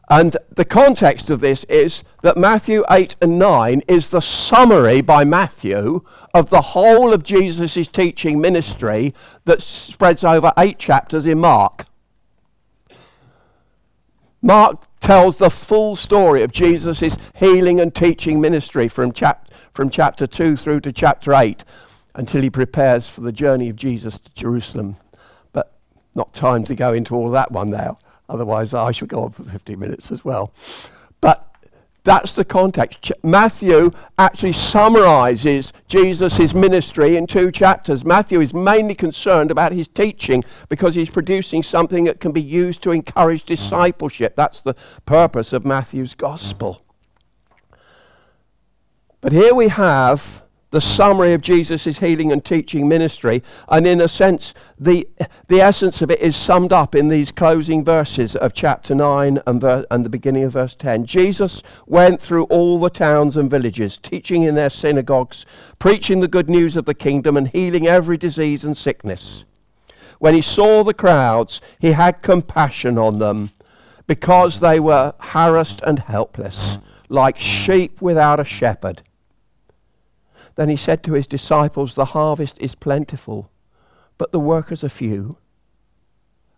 And 0.09 0.35
the 0.49 0.65
context 0.65 1.29
of 1.29 1.39
this 1.39 1.65
is 1.65 2.03
that 2.23 2.35
Matthew 2.35 2.83
8 2.89 3.15
and 3.21 3.37
9 3.37 3.83
is 3.87 4.09
the 4.09 4.21
summary 4.21 5.01
by 5.01 5.23
Matthew 5.23 6.01
of 6.33 6.49
the 6.49 6.61
whole 6.61 7.13
of 7.13 7.23
Jesus' 7.23 7.87
teaching 7.87 8.41
ministry 8.41 9.13
that 9.45 9.61
spreads 9.61 10.23
over 10.23 10.51
eight 10.57 10.79
chapters 10.79 11.27
in 11.27 11.39
Mark. 11.39 11.85
Mark 14.41 14.83
tells 14.99 15.37
the 15.37 15.51
full 15.51 15.95
story 15.95 16.41
of 16.41 16.51
Jesus' 16.51 17.15
healing 17.35 17.79
and 17.79 17.93
teaching 17.93 18.41
ministry 18.41 18.87
from, 18.87 19.11
chap- 19.11 19.49
from 19.73 19.91
chapter 19.91 20.25
2 20.25 20.57
through 20.57 20.79
to 20.81 20.91
chapter 20.91 21.35
8 21.35 21.63
until 22.15 22.41
he 22.41 22.49
prepares 22.49 23.07
for 23.07 23.21
the 23.21 23.31
journey 23.31 23.69
of 23.69 23.75
Jesus 23.75 24.17
to 24.17 24.31
Jerusalem. 24.33 24.97
But 25.51 25.71
not 26.15 26.33
time 26.33 26.63
to 26.65 26.73
go 26.73 26.93
into 26.93 27.15
all 27.15 27.29
that 27.31 27.51
one 27.51 27.69
now. 27.69 27.99
Otherwise, 28.29 28.73
I 28.73 28.91
shall 28.91 29.07
go 29.07 29.21
on 29.21 29.31
for 29.31 29.43
15 29.43 29.79
minutes 29.79 30.11
as 30.11 30.23
well. 30.23 30.53
But 31.19 31.49
that's 32.03 32.33
the 32.33 32.45
context. 32.45 33.11
Matthew 33.23 33.91
actually 34.17 34.53
summarizes 34.53 35.73
Jesus' 35.87 36.53
ministry 36.53 37.17
in 37.17 37.27
two 37.27 37.51
chapters. 37.51 38.05
Matthew 38.05 38.39
is 38.39 38.53
mainly 38.53 38.95
concerned 38.95 39.51
about 39.51 39.73
his 39.73 39.87
teaching 39.87 40.43
because 40.69 40.95
he's 40.95 41.09
producing 41.09 41.61
something 41.63 42.05
that 42.05 42.19
can 42.19 42.31
be 42.31 42.41
used 42.41 42.81
to 42.83 42.91
encourage 42.91 43.43
discipleship. 43.43 44.35
That's 44.35 44.61
the 44.61 44.75
purpose 45.05 45.51
of 45.51 45.65
Matthew's 45.65 46.13
gospel. 46.13 46.83
But 49.21 49.33
here 49.33 49.53
we 49.53 49.67
have 49.67 50.43
the 50.71 50.81
summary 50.81 51.33
of 51.33 51.41
Jesus' 51.41 51.97
healing 51.97 52.31
and 52.31 52.45
teaching 52.45 52.87
ministry. 52.87 53.41
And 53.67 53.87
in 53.87 53.99
a 53.99 54.07
sense, 54.07 54.53
the, 54.79 55.07
the 55.47 55.61
essence 55.61 56.01
of 56.01 56.11
it 56.11 56.19
is 56.19 56.35
summed 56.35 56.71
up 56.71 56.93
in 56.93 57.07
these 57.07 57.31
closing 57.31 57.83
verses 57.83 58.35
of 58.35 58.53
chapter 58.53 58.93
9 58.93 59.41
and, 59.47 59.61
ver- 59.61 59.85
and 59.89 60.05
the 60.05 60.09
beginning 60.09 60.43
of 60.43 60.53
verse 60.53 60.75
10. 60.75 61.05
Jesus 61.05 61.63
went 61.87 62.21
through 62.21 62.43
all 62.45 62.79
the 62.79 62.89
towns 62.89 63.35
and 63.35 63.49
villages, 63.49 63.97
teaching 63.97 64.43
in 64.43 64.55
their 64.55 64.69
synagogues, 64.69 65.45
preaching 65.79 66.19
the 66.19 66.27
good 66.27 66.49
news 66.49 66.75
of 66.75 66.85
the 66.85 66.93
kingdom, 66.93 67.35
and 67.35 67.47
healing 67.47 67.87
every 67.87 68.17
disease 68.17 68.63
and 68.63 68.77
sickness. 68.77 69.45
When 70.19 70.35
he 70.35 70.41
saw 70.41 70.83
the 70.83 70.93
crowds, 70.93 71.61
he 71.79 71.93
had 71.93 72.21
compassion 72.21 72.97
on 72.97 73.19
them 73.19 73.51
because 74.05 74.59
they 74.59 74.79
were 74.79 75.13
harassed 75.19 75.81
and 75.85 75.99
helpless, 75.99 76.77
like 77.07 77.37
sheep 77.37 78.01
without 78.01 78.39
a 78.39 78.43
shepherd. 78.43 79.01
Then 80.59 80.67
he 80.67 80.75
said 80.75 81.03
to 81.03 81.13
his 81.13 81.25
disciples, 81.25 81.95
The 81.95 82.11
harvest 82.11 82.57
is 82.59 82.75
plentiful, 82.75 83.49
but 84.17 84.33
the 84.33 84.41
workers 84.41 84.83
are 84.83 84.89
few. 84.89 85.37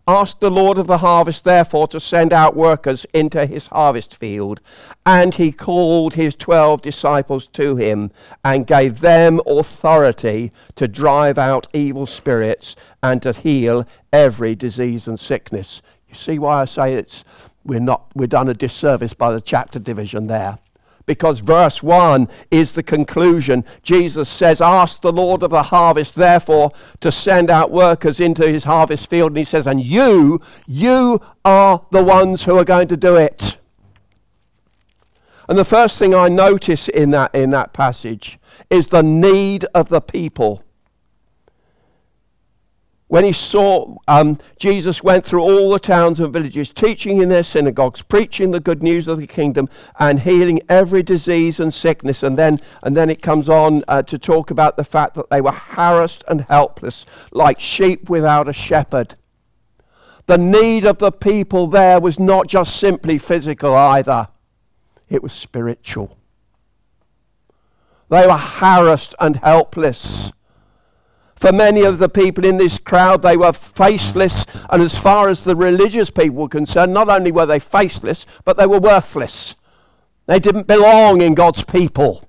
Ask 0.08 0.40
the 0.40 0.50
Lord 0.50 0.76
of 0.76 0.88
the 0.88 0.98
harvest, 0.98 1.44
therefore, 1.44 1.86
to 1.86 2.00
send 2.00 2.32
out 2.32 2.56
workers 2.56 3.06
into 3.14 3.46
his 3.46 3.68
harvest 3.68 4.16
field. 4.16 4.58
And 5.06 5.36
he 5.36 5.52
called 5.52 6.14
his 6.14 6.34
twelve 6.34 6.82
disciples 6.82 7.46
to 7.52 7.76
him 7.76 8.10
and 8.44 8.66
gave 8.66 9.02
them 9.02 9.40
authority 9.46 10.50
to 10.74 10.88
drive 10.88 11.38
out 11.38 11.68
evil 11.72 12.06
spirits 12.06 12.74
and 13.04 13.22
to 13.22 13.32
heal 13.32 13.86
every 14.12 14.56
disease 14.56 15.06
and 15.06 15.20
sickness. 15.20 15.80
You 16.08 16.16
see 16.16 16.40
why 16.40 16.62
I 16.62 16.64
say 16.64 16.94
it's 16.94 17.22
we're 17.62 17.78
not 17.78 18.10
we're 18.16 18.26
done 18.26 18.48
a 18.48 18.54
disservice 18.54 19.14
by 19.14 19.30
the 19.30 19.40
chapter 19.40 19.78
division 19.78 20.26
there 20.26 20.58
because 21.06 21.40
verse 21.40 21.82
1 21.82 22.28
is 22.50 22.72
the 22.72 22.82
conclusion. 22.82 23.64
Jesus 23.82 24.28
says, 24.28 24.60
Ask 24.60 25.02
the 25.02 25.12
Lord 25.12 25.42
of 25.42 25.50
the 25.50 25.64
harvest, 25.64 26.14
therefore, 26.14 26.72
to 27.00 27.10
send 27.10 27.50
out 27.50 27.70
workers 27.70 28.20
into 28.20 28.48
his 28.48 28.64
harvest 28.64 29.08
field. 29.08 29.32
And 29.32 29.38
he 29.38 29.44
says, 29.44 29.66
And 29.66 29.80
you, 29.82 30.40
you 30.66 31.20
are 31.44 31.84
the 31.90 32.04
ones 32.04 32.44
who 32.44 32.56
are 32.56 32.64
going 32.64 32.88
to 32.88 32.96
do 32.96 33.16
it. 33.16 33.56
And 35.48 35.58
the 35.58 35.64
first 35.64 35.98
thing 35.98 36.14
I 36.14 36.28
notice 36.28 36.88
in 36.88 37.10
that, 37.10 37.34
in 37.34 37.50
that 37.50 37.72
passage 37.72 38.38
is 38.70 38.88
the 38.88 39.02
need 39.02 39.64
of 39.74 39.88
the 39.88 40.00
people 40.00 40.64
when 43.12 43.24
he 43.24 43.32
saw 43.34 43.94
um, 44.08 44.38
Jesus 44.58 45.02
went 45.02 45.26
through 45.26 45.42
all 45.42 45.70
the 45.70 45.78
towns 45.78 46.18
and 46.18 46.32
villages, 46.32 46.70
teaching 46.70 47.20
in 47.20 47.28
their 47.28 47.42
synagogues, 47.42 48.00
preaching 48.00 48.52
the 48.52 48.58
good 48.58 48.82
news 48.82 49.06
of 49.06 49.18
the 49.18 49.26
kingdom, 49.26 49.68
and 49.98 50.20
healing 50.20 50.62
every 50.66 51.02
disease 51.02 51.60
and 51.60 51.74
sickness. 51.74 52.22
And 52.22 52.38
then, 52.38 52.58
and 52.82 52.96
then 52.96 53.10
it 53.10 53.20
comes 53.20 53.50
on 53.50 53.84
uh, 53.86 54.00
to 54.04 54.16
talk 54.16 54.50
about 54.50 54.78
the 54.78 54.84
fact 54.84 55.14
that 55.16 55.28
they 55.28 55.42
were 55.42 55.52
harassed 55.52 56.24
and 56.26 56.40
helpless, 56.48 57.04
like 57.32 57.60
sheep 57.60 58.08
without 58.08 58.48
a 58.48 58.54
shepherd. 58.54 59.16
The 60.24 60.38
need 60.38 60.86
of 60.86 60.96
the 60.96 61.12
people 61.12 61.66
there 61.66 62.00
was 62.00 62.18
not 62.18 62.46
just 62.46 62.74
simply 62.80 63.18
physical 63.18 63.74
either, 63.74 64.28
it 65.10 65.22
was 65.22 65.34
spiritual. 65.34 66.16
They 68.08 68.26
were 68.26 68.38
harassed 68.38 69.14
and 69.20 69.36
helpless. 69.36 70.32
For 71.42 71.50
many 71.50 71.82
of 71.82 71.98
the 71.98 72.08
people 72.08 72.44
in 72.44 72.56
this 72.56 72.78
crowd, 72.78 73.22
they 73.22 73.36
were 73.36 73.52
faceless, 73.52 74.46
and 74.70 74.80
as 74.80 74.96
far 74.96 75.28
as 75.28 75.42
the 75.42 75.56
religious 75.56 76.08
people 76.08 76.36
were 76.36 76.48
concerned, 76.48 76.94
not 76.94 77.08
only 77.08 77.32
were 77.32 77.46
they 77.46 77.58
faceless, 77.58 78.26
but 78.44 78.56
they 78.56 78.66
were 78.68 78.78
worthless. 78.78 79.56
They 80.26 80.38
didn't 80.38 80.68
belong 80.68 81.20
in 81.20 81.34
God's 81.34 81.64
people. 81.64 82.28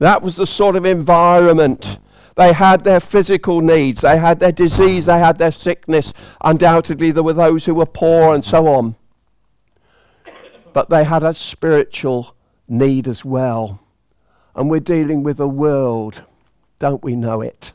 That 0.00 0.20
was 0.20 0.34
the 0.34 0.48
sort 0.48 0.74
of 0.74 0.84
environment. 0.84 2.00
They 2.34 2.54
had 2.54 2.82
their 2.82 2.98
physical 2.98 3.60
needs, 3.60 4.00
they 4.00 4.18
had 4.18 4.40
their 4.40 4.50
disease, 4.50 5.06
they 5.06 5.20
had 5.20 5.38
their 5.38 5.52
sickness. 5.52 6.12
Undoubtedly, 6.40 7.12
there 7.12 7.22
were 7.22 7.34
those 7.34 7.66
who 7.66 7.74
were 7.76 7.86
poor 7.86 8.34
and 8.34 8.44
so 8.44 8.66
on. 8.66 8.96
But 10.72 10.90
they 10.90 11.04
had 11.04 11.22
a 11.22 11.34
spiritual 11.34 12.34
need 12.66 13.06
as 13.06 13.24
well. 13.24 13.78
And 14.56 14.68
we're 14.68 14.80
dealing 14.80 15.22
with 15.22 15.38
a 15.38 15.46
world 15.46 16.24
don't 16.80 17.04
we 17.04 17.14
know 17.14 17.40
it? 17.42 17.70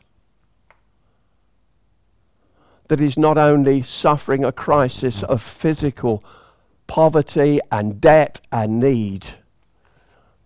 That 2.90 3.00
is 3.00 3.18
not 3.18 3.38
only 3.38 3.82
suffering 3.82 4.44
a 4.44 4.52
crisis 4.52 5.24
of 5.24 5.42
physical 5.42 6.24
poverty 6.88 7.60
and 7.72 8.02
debt 8.02 8.42
and 8.52 8.80
need, 8.80 9.28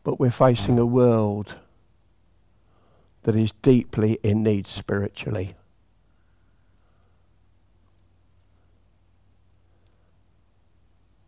but 0.04 0.20
we're 0.20 0.30
facing 0.30 0.78
a 0.78 0.86
world 0.86 1.56
that 3.24 3.36
is 3.36 3.52
deeply 3.62 4.20
in 4.24 4.44
need 4.44 4.68
spiritually. 4.68 5.56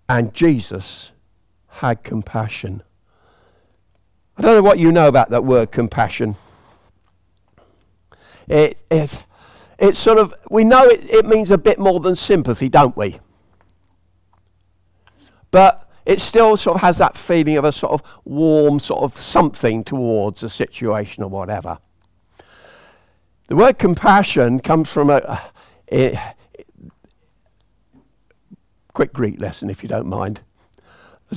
And 0.07 0.33
Jesus 0.33 1.11
had 1.67 2.03
compassion. 2.03 2.83
I 4.37 4.41
don't 4.41 4.55
know 4.55 4.61
what 4.61 4.79
you 4.79 4.91
know 4.91 5.07
about 5.07 5.29
that 5.29 5.45
word 5.45 5.71
compassion. 5.71 6.35
It, 8.51 8.79
it, 8.91 9.23
it's 9.79 9.97
sort 9.97 10.19
of, 10.19 10.33
we 10.49 10.65
know 10.65 10.83
it, 10.83 11.09
it 11.09 11.25
means 11.25 11.51
a 11.51 11.57
bit 11.57 11.79
more 11.79 12.01
than 12.01 12.17
sympathy, 12.17 12.67
don't 12.67 12.97
we? 12.97 13.21
But 15.51 15.89
it 16.05 16.19
still 16.19 16.57
sort 16.57 16.75
of 16.75 16.81
has 16.81 16.97
that 16.97 17.15
feeling 17.15 17.55
of 17.55 17.63
a 17.63 17.71
sort 17.71 17.93
of 17.93 18.03
warm 18.25 18.81
sort 18.81 19.03
of 19.03 19.17
something 19.17 19.85
towards 19.85 20.43
a 20.43 20.49
situation 20.49 21.23
or 21.23 21.29
whatever. 21.29 21.77
The 23.47 23.55
word 23.55 23.79
compassion 23.79 24.59
comes 24.59 24.89
from 24.89 25.09
a, 25.09 25.41
a, 25.89 26.13
a 26.13 26.35
quick 28.93 29.13
Greek 29.13 29.39
lesson, 29.39 29.69
if 29.69 29.81
you 29.81 29.87
don't 29.87 30.07
mind. 30.07 30.41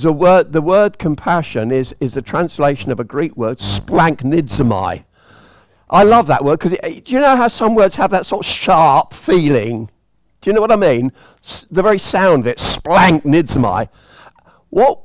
A 0.03 0.11
word, 0.11 0.51
the 0.51 0.61
word 0.61 0.99
compassion 0.99 1.71
is, 1.71 1.95
is 2.01 2.17
a 2.17 2.21
translation 2.21 2.91
of 2.91 2.99
a 2.99 3.05
Greek 3.05 3.37
word, 3.37 3.59
splanchnizomai. 3.59 5.05
I 5.89 6.03
love 6.03 6.27
that 6.27 6.43
word 6.43 6.59
because 6.59 6.77
do 7.03 7.13
you 7.13 7.19
know 7.19 7.35
how 7.35 7.47
some 7.47 7.75
words 7.75 7.95
have 7.95 8.11
that 8.11 8.25
sort 8.25 8.45
of 8.45 8.51
sharp 8.51 9.13
feeling? 9.13 9.89
Do 10.41 10.49
you 10.49 10.53
know 10.53 10.61
what 10.61 10.71
I 10.71 10.75
mean? 10.75 11.11
S- 11.43 11.65
the 11.69 11.81
very 11.83 11.99
sound 11.99 12.41
of 12.43 12.47
it, 12.47 12.57
splanchnizomai. 12.57 13.89
What 14.69 14.99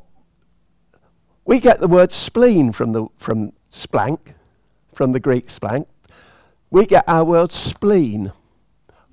we 1.44 1.60
get 1.60 1.80
the 1.80 1.88
word 1.88 2.12
spleen 2.12 2.72
from 2.72 2.92
the 2.92 3.06
from 3.18 3.52
splank, 3.72 4.34
from 4.94 5.12
the 5.12 5.20
Greek 5.20 5.48
splank. 5.48 5.86
We 6.70 6.86
get 6.86 7.04
our 7.08 7.24
word 7.24 7.52
spleen, 7.52 8.32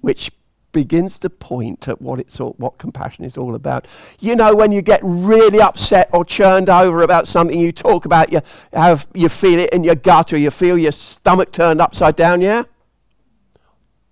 which 0.01 0.31
begins 0.77 1.17
to 1.17 1.27
point 1.27 1.87
at 1.87 1.99
what 1.99 2.19
it's 2.19 2.39
all, 2.39 2.53
what 2.59 2.77
compassion 2.77 3.25
is 3.25 3.35
all 3.35 3.55
about. 3.55 3.87
You 4.19 4.35
know, 4.35 4.53
when 4.53 4.71
you 4.71 4.83
get 4.83 4.99
really 5.01 5.59
upset 5.59 6.07
or 6.13 6.23
churned 6.23 6.69
over 6.69 7.01
about 7.01 7.27
something, 7.27 7.59
you 7.59 7.71
talk 7.71 8.05
about 8.05 8.31
you 8.31 8.41
have 8.73 9.07
you 9.15 9.27
feel 9.27 9.57
it 9.57 9.71
in 9.71 9.83
your 9.83 9.95
gut 9.95 10.33
or 10.33 10.37
you 10.37 10.51
feel 10.51 10.77
your 10.77 10.91
stomach 10.91 11.51
turned 11.51 11.81
upside 11.81 12.15
down. 12.15 12.41
Yeah. 12.41 12.65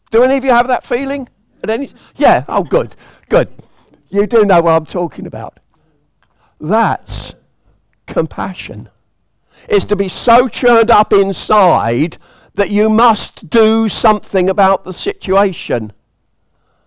Do 0.10 0.24
any 0.24 0.38
of 0.38 0.43
you 0.43 0.50
have 0.50 0.67
that 0.69 0.84
feeling? 0.84 1.29
At 1.62 1.69
any? 1.69 1.91
Yeah. 2.15 2.45
Oh, 2.48 2.63
good, 2.63 2.95
good. 3.29 3.48
You 4.10 4.25
do 4.25 4.43
know 4.43 4.62
what 4.62 4.72
I'm 4.72 4.88
talking 4.88 5.27
about. 5.27 5.60
That's 6.60 7.36
compassion. 8.07 8.89
Is 9.69 9.86
to 9.86 9.95
be 9.95 10.10
so 10.10 10.48
churned 10.48 10.89
up 10.89 11.13
inside 11.13 12.17
that 12.55 12.72
you 12.72 12.89
must 12.89 13.51
do 13.51 13.88
something 13.88 14.50
about 14.50 14.84
the 14.84 14.93
situation. 14.93 15.93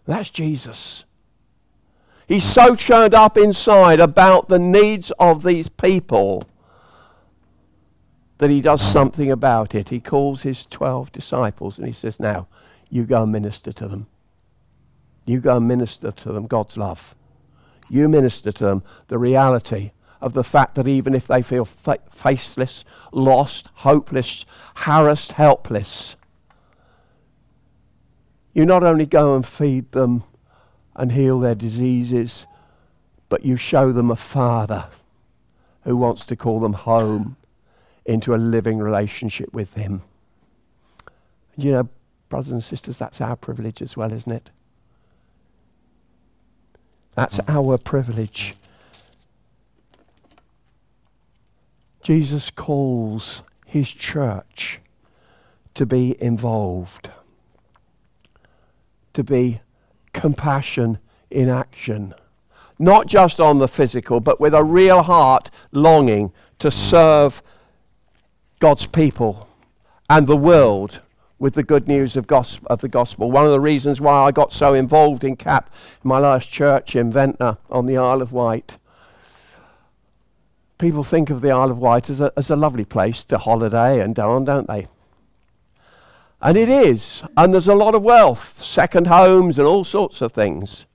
That's 0.08 0.30
Jesus. 0.30 1.04
He's 2.26 2.42
so 2.42 2.74
churned 2.74 3.12
up 3.12 3.36
inside 3.36 4.00
about 4.00 4.48
the 4.48 4.58
needs 4.58 5.10
of 5.18 5.42
these 5.42 5.68
people 5.68 6.44
that 8.38 8.48
he 8.48 8.62
does 8.62 8.80
something 8.80 9.30
about 9.30 9.74
it. 9.74 9.90
He 9.90 10.00
calls 10.00 10.42
his 10.42 10.64
12 10.64 11.12
disciples 11.12 11.76
and 11.76 11.86
he 11.86 11.92
says, 11.92 12.18
Now, 12.18 12.48
you 12.88 13.04
go 13.04 13.24
and 13.24 13.32
minister 13.32 13.70
to 13.70 13.86
them. 13.86 14.06
You 15.26 15.40
go 15.40 15.58
and 15.58 15.68
minister 15.68 16.10
to 16.10 16.32
them 16.32 16.46
God's 16.46 16.78
love. 16.78 17.14
You 17.90 18.08
minister 18.08 18.50
to 18.50 18.64
them 18.64 18.82
the 19.08 19.18
reality 19.18 19.90
of 20.22 20.32
the 20.32 20.44
fact 20.44 20.74
that 20.76 20.88
even 20.88 21.14
if 21.14 21.26
they 21.26 21.42
feel 21.42 21.66
fa- 21.66 21.98
faceless, 22.10 22.82
lost, 23.12 23.68
hopeless, 23.74 24.46
harassed, 24.74 25.32
helpless, 25.32 26.16
you 28.58 28.66
not 28.66 28.82
only 28.82 29.06
go 29.06 29.36
and 29.36 29.46
feed 29.46 29.92
them 29.92 30.24
and 30.96 31.12
heal 31.12 31.38
their 31.38 31.54
diseases, 31.54 32.44
but 33.28 33.44
you 33.44 33.56
show 33.56 33.92
them 33.92 34.10
a 34.10 34.16
father 34.16 34.88
who 35.84 35.96
wants 35.96 36.24
to 36.24 36.34
call 36.34 36.58
them 36.58 36.72
home 36.72 37.36
into 38.04 38.34
a 38.34 38.36
living 38.36 38.78
relationship 38.78 39.54
with 39.54 39.74
him. 39.74 40.02
You 41.56 41.70
know, 41.70 41.88
brothers 42.28 42.50
and 42.50 42.64
sisters, 42.64 42.98
that's 42.98 43.20
our 43.20 43.36
privilege 43.36 43.80
as 43.80 43.96
well, 43.96 44.12
isn't 44.12 44.32
it? 44.32 44.50
That's 47.14 47.38
our 47.46 47.78
privilege. 47.78 48.56
Jesus 52.02 52.50
calls 52.50 53.42
his 53.64 53.88
church 53.92 54.80
to 55.76 55.86
be 55.86 56.20
involved 56.20 57.10
to 59.18 59.24
be 59.24 59.60
compassion 60.12 60.96
in 61.28 61.48
action. 61.48 62.14
Not 62.78 63.08
just 63.08 63.40
on 63.40 63.58
the 63.58 63.66
physical, 63.66 64.20
but 64.20 64.38
with 64.38 64.54
a 64.54 64.62
real 64.62 65.02
heart 65.02 65.50
longing 65.72 66.32
to 66.60 66.70
serve 66.70 67.42
God's 68.60 68.86
people 68.86 69.48
and 70.08 70.28
the 70.28 70.36
world 70.36 71.00
with 71.40 71.54
the 71.54 71.64
good 71.64 71.88
news 71.88 72.14
of, 72.16 72.28
gos- 72.28 72.60
of 72.66 72.80
the 72.80 72.88
gospel. 72.88 73.28
One 73.28 73.44
of 73.44 73.50
the 73.50 73.58
reasons 73.58 74.00
why 74.00 74.22
I 74.22 74.30
got 74.30 74.52
so 74.52 74.72
involved 74.72 75.24
in 75.24 75.34
CAP, 75.34 75.68
my 76.04 76.20
last 76.20 76.48
church 76.48 76.94
in 76.94 77.10
Ventnor 77.10 77.58
on 77.70 77.86
the 77.86 77.96
Isle 77.96 78.22
of 78.22 78.30
Wight. 78.30 78.76
People 80.78 81.02
think 81.02 81.28
of 81.28 81.40
the 81.40 81.50
Isle 81.50 81.72
of 81.72 81.78
Wight 81.78 82.08
as 82.08 82.20
a, 82.20 82.32
as 82.36 82.50
a 82.50 82.56
lovely 82.56 82.84
place 82.84 83.24
to 83.24 83.38
holiday 83.38 84.00
and 84.00 84.14
down, 84.14 84.44
don't 84.44 84.68
they? 84.68 84.86
And 86.40 86.56
it 86.56 86.68
is. 86.68 87.22
And 87.36 87.52
there's 87.52 87.68
a 87.68 87.74
lot 87.74 87.94
of 87.94 88.02
wealth, 88.02 88.62
second 88.62 89.08
homes, 89.08 89.58
and 89.58 89.66
all 89.66 89.84
sorts 89.84 90.20
of 90.20 90.32
things. 90.32 90.86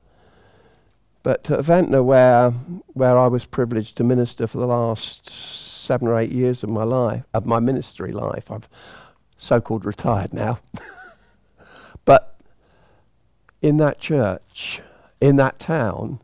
But 1.21 1.49
at 1.49 1.65
Ventnor, 1.65 2.03
where, 2.03 2.51
where 2.93 3.17
I 3.17 3.27
was 3.27 3.45
privileged 3.45 3.95
to 3.97 4.03
minister 4.03 4.47
for 4.47 4.57
the 4.57 4.67
last 4.67 5.29
seven 5.29 6.07
or 6.07 6.17
eight 6.17 6.31
years 6.31 6.63
of 6.63 6.69
my 6.69 6.83
life, 6.83 7.23
of 7.33 7.45
my 7.45 7.59
ministry 7.59 8.11
life, 8.11 8.49
I've 8.49 8.67
so 9.37 9.59
called 9.59 9.85
retired 9.85 10.33
now. 10.33 10.59
but 12.05 12.37
in 13.61 13.77
that 13.77 13.99
church, 13.99 14.81
in 15.19 15.35
that 15.37 15.59
town, 15.59 16.19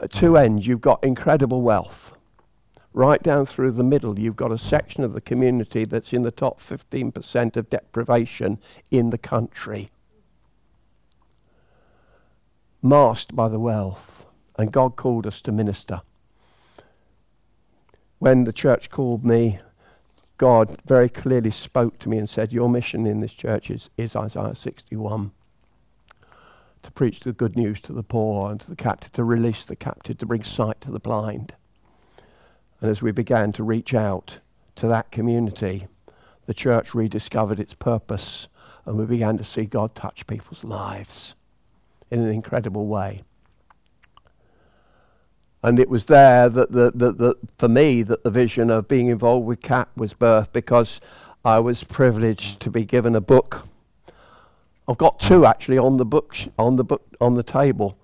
at 0.00 0.12
two 0.12 0.36
ends, 0.36 0.66
you've 0.66 0.80
got 0.80 1.02
incredible 1.02 1.62
wealth 1.62 2.12
right 2.92 3.22
down 3.22 3.46
through 3.46 3.72
the 3.72 3.84
middle, 3.84 4.18
you've 4.18 4.36
got 4.36 4.52
a 4.52 4.58
section 4.58 5.04
of 5.04 5.12
the 5.12 5.20
community 5.20 5.84
that's 5.84 6.12
in 6.12 6.22
the 6.22 6.30
top 6.30 6.60
15% 6.60 7.56
of 7.56 7.70
deprivation 7.70 8.58
in 8.90 9.10
the 9.10 9.18
country. 9.18 9.90
Masked 12.82 13.34
by 13.36 13.48
the 13.48 13.60
wealth. 13.60 14.24
And 14.58 14.72
God 14.72 14.96
called 14.96 15.26
us 15.26 15.40
to 15.42 15.52
minister. 15.52 16.02
When 18.18 18.44
the 18.44 18.52
church 18.52 18.90
called 18.90 19.24
me, 19.24 19.60
God 20.36 20.78
very 20.84 21.08
clearly 21.08 21.50
spoke 21.50 21.98
to 22.00 22.08
me 22.08 22.18
and 22.18 22.28
said, 22.28 22.52
Your 22.52 22.68
mission 22.68 23.06
in 23.06 23.20
this 23.20 23.32
church 23.32 23.70
is, 23.70 23.88
is 23.96 24.16
Isaiah 24.16 24.54
61 24.54 25.32
to 26.82 26.90
preach 26.92 27.20
the 27.20 27.32
good 27.32 27.56
news 27.56 27.80
to 27.82 27.92
the 27.92 28.02
poor 28.02 28.50
and 28.50 28.60
to 28.60 28.70
the 28.70 28.76
captive, 28.76 29.12
to 29.12 29.24
release 29.24 29.64
the 29.64 29.76
captive, 29.76 30.18
to 30.18 30.26
bring 30.26 30.44
sight 30.44 30.80
to 30.80 30.90
the 30.90 30.98
blind. 30.98 31.54
And 32.80 32.90
as 32.90 33.02
we 33.02 33.12
began 33.12 33.52
to 33.52 33.62
reach 33.62 33.94
out 33.94 34.38
to 34.76 34.86
that 34.88 35.10
community, 35.10 35.86
the 36.46 36.54
church 36.54 36.94
rediscovered 36.94 37.60
its 37.60 37.74
purpose 37.74 38.48
and 38.86 38.98
we 38.98 39.04
began 39.04 39.38
to 39.38 39.44
see 39.44 39.64
God 39.64 39.94
touch 39.94 40.26
people's 40.26 40.64
lives 40.64 41.34
in 42.10 42.20
an 42.20 42.30
incredible 42.30 42.86
way. 42.86 43.22
And 45.62 45.78
it 45.78 45.90
was 45.90 46.06
there 46.06 46.48
that, 46.48 46.72
the, 46.72 46.90
the, 46.94 47.12
the, 47.12 47.34
for 47.58 47.68
me, 47.68 48.02
that 48.02 48.24
the 48.24 48.30
vision 48.30 48.70
of 48.70 48.88
being 48.88 49.08
involved 49.08 49.46
with 49.46 49.60
CAP 49.60 49.94
was 49.96 50.14
birthed 50.14 50.52
because 50.52 51.00
I 51.44 51.58
was 51.58 51.84
privileged 51.84 52.60
to 52.60 52.70
be 52.70 52.84
given 52.84 53.14
a 53.14 53.20
book. 53.20 53.68
I've 54.88 54.98
got 54.98 55.20
two 55.20 55.44
actually 55.44 55.78
on 55.78 55.98
the 55.98 56.06
book, 56.06 56.34
on 56.58 56.76
the 56.76 56.84
book, 56.84 57.02
on 57.20 57.34
the 57.34 57.42
table. 57.42 57.98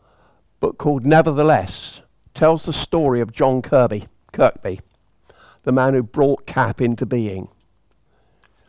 Book 0.61 0.77
called 0.79 1.07
Nevertheless 1.07 2.01
tells 2.35 2.65
the 2.65 2.73
story 2.73 3.21
of 3.21 3.33
John 3.33 3.63
Kirkby. 3.63 4.07
Kirkby, 4.37 4.81
the 5.63 5.73
man 5.73 5.95
who 5.95 6.03
brought 6.03 6.47
CAP 6.47 6.83
into 6.83 7.07
being, 7.07 7.49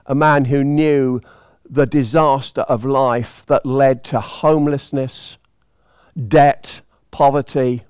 a 0.06 0.16
man 0.16 0.46
who 0.46 0.64
knew 0.64 1.20
the 1.70 1.86
disaster 1.86 2.62
of 2.62 2.86
life 2.86 3.46
that 3.48 3.66
led 3.66 4.02
to 4.06 4.22
homelessness, 4.22 5.36
debt, 6.28 6.80
poverty. 7.12 7.84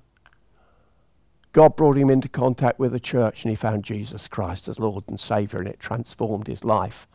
God 1.52 1.76
brought 1.76 1.96
him 1.96 2.10
into 2.10 2.28
contact 2.28 2.80
with 2.80 2.90
the 2.90 2.98
church 2.98 3.44
and 3.44 3.50
he 3.50 3.56
found 3.56 3.84
Jesus 3.84 4.26
Christ 4.26 4.66
as 4.66 4.80
Lord 4.80 5.04
and 5.06 5.20
Savior 5.20 5.60
and 5.60 5.68
it 5.68 5.78
transformed 5.78 6.48
his 6.48 6.64
life. 6.64 7.06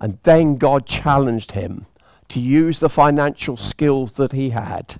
And 0.00 0.18
then 0.22 0.56
God 0.56 0.86
challenged 0.86 1.52
him 1.52 1.84
to 2.30 2.40
use 2.40 2.78
the 2.78 2.88
financial 2.88 3.58
skills 3.58 4.14
that 4.14 4.32
he 4.32 4.50
had 4.50 4.98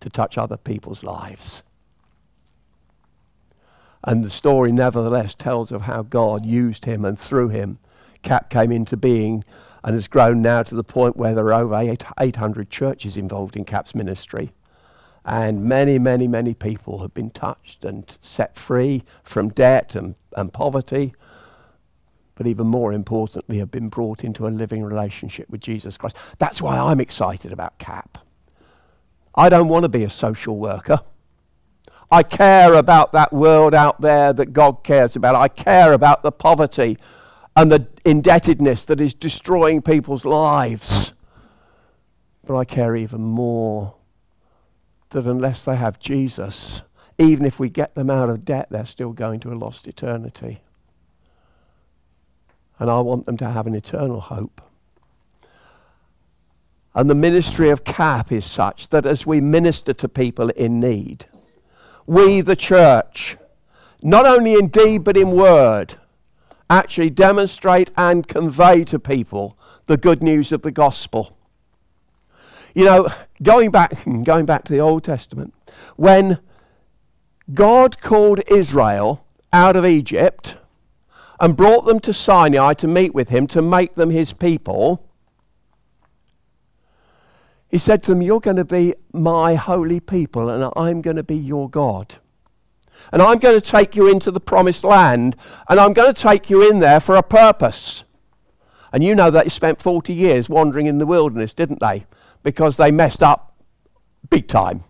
to 0.00 0.10
touch 0.10 0.36
other 0.36 0.58
people's 0.58 1.02
lives. 1.02 1.62
And 4.06 4.22
the 4.22 4.30
story, 4.30 4.70
nevertheless, 4.70 5.34
tells 5.34 5.72
of 5.72 5.82
how 5.82 6.02
God 6.02 6.46
used 6.46 6.84
him 6.84 7.04
and 7.04 7.18
through 7.18 7.48
him, 7.48 7.78
CAP 8.22 8.48
came 8.48 8.70
into 8.70 8.96
being 8.96 9.44
and 9.82 9.94
has 9.94 10.06
grown 10.06 10.40
now 10.40 10.62
to 10.62 10.74
the 10.74 10.84
point 10.84 11.16
where 11.16 11.34
there 11.34 11.52
are 11.52 11.62
over 11.62 11.96
800 12.18 12.70
churches 12.70 13.16
involved 13.16 13.56
in 13.56 13.64
CAP's 13.64 13.94
ministry. 13.94 14.52
And 15.24 15.64
many, 15.64 15.98
many, 15.98 16.28
many 16.28 16.54
people 16.54 17.00
have 17.00 17.12
been 17.12 17.30
touched 17.30 17.84
and 17.84 18.16
set 18.22 18.56
free 18.56 19.02
from 19.24 19.48
debt 19.48 19.96
and, 19.96 20.14
and 20.36 20.52
poverty. 20.52 21.12
But 22.36 22.46
even 22.46 22.68
more 22.68 22.92
importantly, 22.92 23.58
have 23.58 23.72
been 23.72 23.88
brought 23.88 24.22
into 24.22 24.46
a 24.46 24.50
living 24.50 24.84
relationship 24.84 25.50
with 25.50 25.60
Jesus 25.60 25.96
Christ. 25.96 26.14
That's 26.38 26.62
why 26.62 26.78
I'm 26.78 27.00
excited 27.00 27.52
about 27.52 27.78
CAP. 27.78 28.18
I 29.34 29.48
don't 29.48 29.68
want 29.68 29.82
to 29.82 29.88
be 29.88 30.04
a 30.04 30.10
social 30.10 30.56
worker. 30.56 31.00
I 32.10 32.22
care 32.22 32.74
about 32.74 33.12
that 33.12 33.32
world 33.32 33.74
out 33.74 34.00
there 34.00 34.32
that 34.32 34.52
God 34.52 34.84
cares 34.84 35.16
about. 35.16 35.34
I 35.34 35.48
care 35.48 35.92
about 35.92 36.22
the 36.22 36.30
poverty 36.30 36.98
and 37.56 37.72
the 37.72 37.88
indebtedness 38.04 38.84
that 38.84 39.00
is 39.00 39.14
destroying 39.14 39.82
people's 39.82 40.24
lives. 40.24 41.12
But 42.44 42.56
I 42.56 42.64
care 42.64 42.94
even 42.94 43.22
more 43.22 43.94
that 45.10 45.26
unless 45.26 45.64
they 45.64 45.76
have 45.76 45.98
Jesus, 45.98 46.82
even 47.18 47.44
if 47.44 47.58
we 47.58 47.68
get 47.68 47.94
them 47.94 48.10
out 48.10 48.30
of 48.30 48.44
debt, 48.44 48.68
they're 48.70 48.86
still 48.86 49.12
going 49.12 49.40
to 49.40 49.52
a 49.52 49.54
lost 49.54 49.86
eternity. 49.86 50.60
And 52.78 52.90
I 52.90 53.00
want 53.00 53.24
them 53.24 53.38
to 53.38 53.50
have 53.50 53.66
an 53.66 53.74
eternal 53.74 54.20
hope. 54.20 54.60
And 56.94 57.10
the 57.10 57.14
ministry 57.14 57.70
of 57.70 57.84
CAP 57.84 58.30
is 58.32 58.44
such 58.44 58.88
that 58.88 59.06
as 59.06 59.26
we 59.26 59.40
minister 59.40 59.92
to 59.94 60.08
people 60.08 60.50
in 60.50 60.78
need, 60.78 61.26
we, 62.06 62.40
the 62.40 62.56
church, 62.56 63.36
not 64.02 64.26
only 64.26 64.54
in 64.54 64.68
deed 64.68 65.04
but 65.04 65.16
in 65.16 65.32
word, 65.32 65.96
actually 66.68 67.10
demonstrate 67.10 67.90
and 67.96 68.26
convey 68.28 68.84
to 68.84 68.98
people 68.98 69.56
the 69.86 69.96
good 69.96 70.22
news 70.22 70.52
of 70.52 70.62
the 70.62 70.70
gospel. 70.70 71.36
You 72.74 72.84
know, 72.84 73.08
going 73.42 73.70
back, 73.70 74.04
going 74.24 74.46
back 74.46 74.64
to 74.64 74.72
the 74.72 74.80
Old 74.80 75.04
Testament, 75.04 75.54
when 75.96 76.38
God 77.52 78.00
called 78.00 78.40
Israel 78.48 79.24
out 79.52 79.76
of 79.76 79.86
Egypt 79.86 80.56
and 81.40 81.56
brought 81.56 81.86
them 81.86 82.00
to 82.00 82.12
Sinai 82.12 82.74
to 82.74 82.86
meet 82.86 83.14
with 83.14 83.28
him, 83.28 83.46
to 83.48 83.62
make 83.62 83.94
them 83.94 84.10
his 84.10 84.32
people, 84.32 85.05
he 87.68 87.78
said 87.78 88.02
to 88.04 88.12
them, 88.12 88.22
You're 88.22 88.40
going 88.40 88.56
to 88.56 88.64
be 88.64 88.94
my 89.12 89.54
holy 89.54 90.00
people, 90.00 90.48
and 90.48 90.72
I'm 90.76 91.02
going 91.02 91.16
to 91.16 91.22
be 91.22 91.36
your 91.36 91.68
God. 91.68 92.16
And 93.12 93.20
I'm 93.20 93.38
going 93.38 93.60
to 93.60 93.66
take 93.66 93.94
you 93.94 94.08
into 94.08 94.30
the 94.30 94.40
promised 94.40 94.84
land, 94.84 95.36
and 95.68 95.78
I'm 95.78 95.92
going 95.92 96.14
to 96.14 96.22
take 96.22 96.48
you 96.48 96.68
in 96.68 96.80
there 96.80 97.00
for 97.00 97.16
a 97.16 97.22
purpose. 97.22 98.04
And 98.92 99.04
you 99.04 99.14
know 99.14 99.30
that 99.30 99.44
they 99.44 99.50
spent 99.50 99.82
40 99.82 100.12
years 100.12 100.48
wandering 100.48 100.86
in 100.86 100.98
the 100.98 101.06
wilderness, 101.06 101.52
didn't 101.52 101.80
they? 101.80 102.06
Because 102.42 102.76
they 102.76 102.90
messed 102.90 103.22
up 103.22 103.54
big 104.30 104.48
time. 104.48 104.84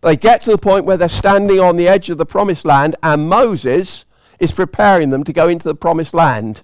But 0.00 0.08
they 0.08 0.16
get 0.16 0.42
to 0.42 0.50
the 0.50 0.58
point 0.58 0.84
where 0.84 0.96
they're 0.96 1.08
standing 1.08 1.58
on 1.58 1.76
the 1.76 1.88
edge 1.88 2.10
of 2.10 2.18
the 2.18 2.26
promised 2.26 2.64
land, 2.64 2.96
and 3.02 3.28
Moses 3.28 4.04
is 4.38 4.52
preparing 4.52 5.10
them 5.10 5.24
to 5.24 5.32
go 5.32 5.48
into 5.48 5.66
the 5.66 5.74
promised 5.74 6.14
land. 6.14 6.62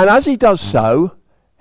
And 0.00 0.08
as 0.08 0.24
he 0.24 0.34
does 0.34 0.62
so, 0.62 1.12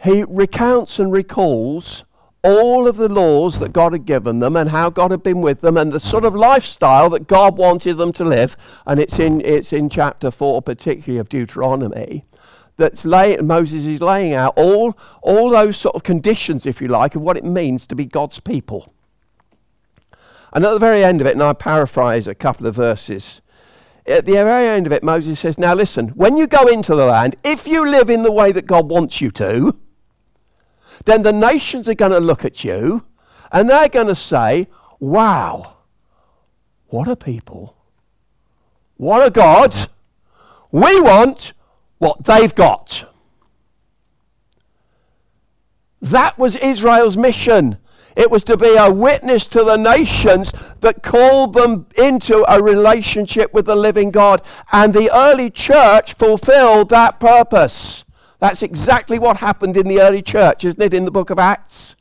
he 0.01 0.23
recounts 0.23 0.97
and 0.97 1.11
recalls 1.11 2.05
all 2.41 2.87
of 2.87 2.95
the 2.95 3.09
laws 3.09 3.59
that 3.59 3.73
God 3.73 3.91
had 3.91 4.05
given 4.05 4.39
them 4.39 4.55
and 4.55 4.69
how 4.69 4.89
God 4.89 5.11
had 5.11 5.23
been 5.23 5.41
with 5.41 5.59
them 5.59 5.75
and 5.75 5.91
the 5.91 5.99
sort 5.99 6.23
of 6.23 6.33
lifestyle 6.33 7.09
that 7.09 7.27
God 7.27 7.57
wanted 7.57 7.97
them 7.97 8.13
to 8.13 8.23
live. 8.23 8.55
And 8.85 8.97
it's 8.97 9.19
in, 9.19 9.41
it's 9.41 9.73
in 9.73 9.89
chapter 9.89 10.31
4, 10.31 10.61
particularly 10.61 11.19
of 11.19 11.27
Deuteronomy, 11.27 12.23
that 12.77 13.03
Moses 13.43 13.83
is 13.83 13.99
laying 13.99 14.33
out 14.33 14.53
all, 14.55 14.97
all 15.21 15.49
those 15.49 15.75
sort 15.75 15.95
of 15.95 16.03
conditions, 16.03 16.65
if 16.65 16.79
you 16.79 16.87
like, 16.87 17.15
of 17.15 17.21
what 17.21 17.35
it 17.35 17.43
means 17.43 17.85
to 17.87 17.95
be 17.95 18.05
God's 18.05 18.39
people. 18.39 18.93
And 20.53 20.63
at 20.63 20.71
the 20.71 20.79
very 20.79 21.03
end 21.03 21.19
of 21.19 21.27
it, 21.27 21.33
and 21.33 21.43
I 21.43 21.51
paraphrase 21.51 22.25
a 22.25 22.33
couple 22.33 22.67
of 22.67 22.75
verses, 22.75 23.41
at 24.05 24.25
the 24.25 24.33
very 24.33 24.67
end 24.67 24.87
of 24.87 24.93
it, 24.93 25.03
Moses 25.03 25.39
says, 25.39 25.57
Now 25.57 25.73
listen, 25.73 26.09
when 26.09 26.37
you 26.37 26.47
go 26.47 26.65
into 26.67 26.95
the 26.95 27.05
land, 27.05 27.35
if 27.43 27.67
you 27.67 27.87
live 27.87 28.09
in 28.09 28.23
the 28.23 28.31
way 28.31 28.51
that 28.51 28.65
God 28.65 28.89
wants 28.89 29.21
you 29.21 29.31
to, 29.31 29.77
then 31.05 31.21
the 31.21 31.33
nations 31.33 31.87
are 31.87 31.95
going 31.95 32.11
to 32.11 32.19
look 32.19 32.43
at 32.43 32.63
you 32.63 33.03
and 33.51 33.69
they're 33.69 33.89
going 33.89 34.07
to 34.07 34.15
say, 34.15 34.67
Wow, 34.99 35.75
what 36.87 37.07
a 37.07 37.15
people. 37.15 37.75
What 38.97 39.25
a 39.25 39.29
God. 39.29 39.89
We 40.71 40.99
want 40.99 41.53
what 41.99 42.25
they've 42.25 42.53
got. 42.53 43.05
That 46.01 46.37
was 46.37 46.55
Israel's 46.57 47.17
mission. 47.17 47.77
It 48.15 48.31
was 48.31 48.43
to 48.45 48.57
be 48.57 48.75
a 48.75 48.91
witness 48.91 49.45
to 49.47 49.63
the 49.63 49.77
nations 49.77 50.51
that 50.81 51.03
called 51.03 51.53
them 51.53 51.87
into 51.97 52.43
a 52.51 52.61
relationship 52.61 53.53
with 53.53 53.65
the 53.65 53.75
living 53.75 54.11
God. 54.11 54.41
And 54.71 54.93
the 54.93 55.09
early 55.13 55.49
church 55.49 56.13
fulfilled 56.13 56.89
that 56.89 57.19
purpose. 57.19 58.03
That's 58.39 58.63
exactly 58.63 59.19
what 59.19 59.37
happened 59.37 59.75
in 59.77 59.87
the 59.87 60.01
early 60.01 60.21
church, 60.21 60.63
isn't 60.65 60.81
it, 60.81 60.93
in 60.93 61.05
the 61.05 61.11
book 61.11 61.29
of 61.29 61.39
Acts? 61.39 61.95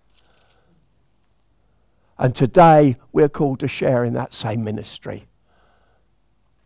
And 2.18 2.34
today 2.34 2.96
we're 3.12 3.28
called 3.28 3.60
to 3.60 3.68
share 3.68 4.04
in 4.04 4.12
that 4.14 4.34
same 4.34 4.64
ministry. 4.64 5.26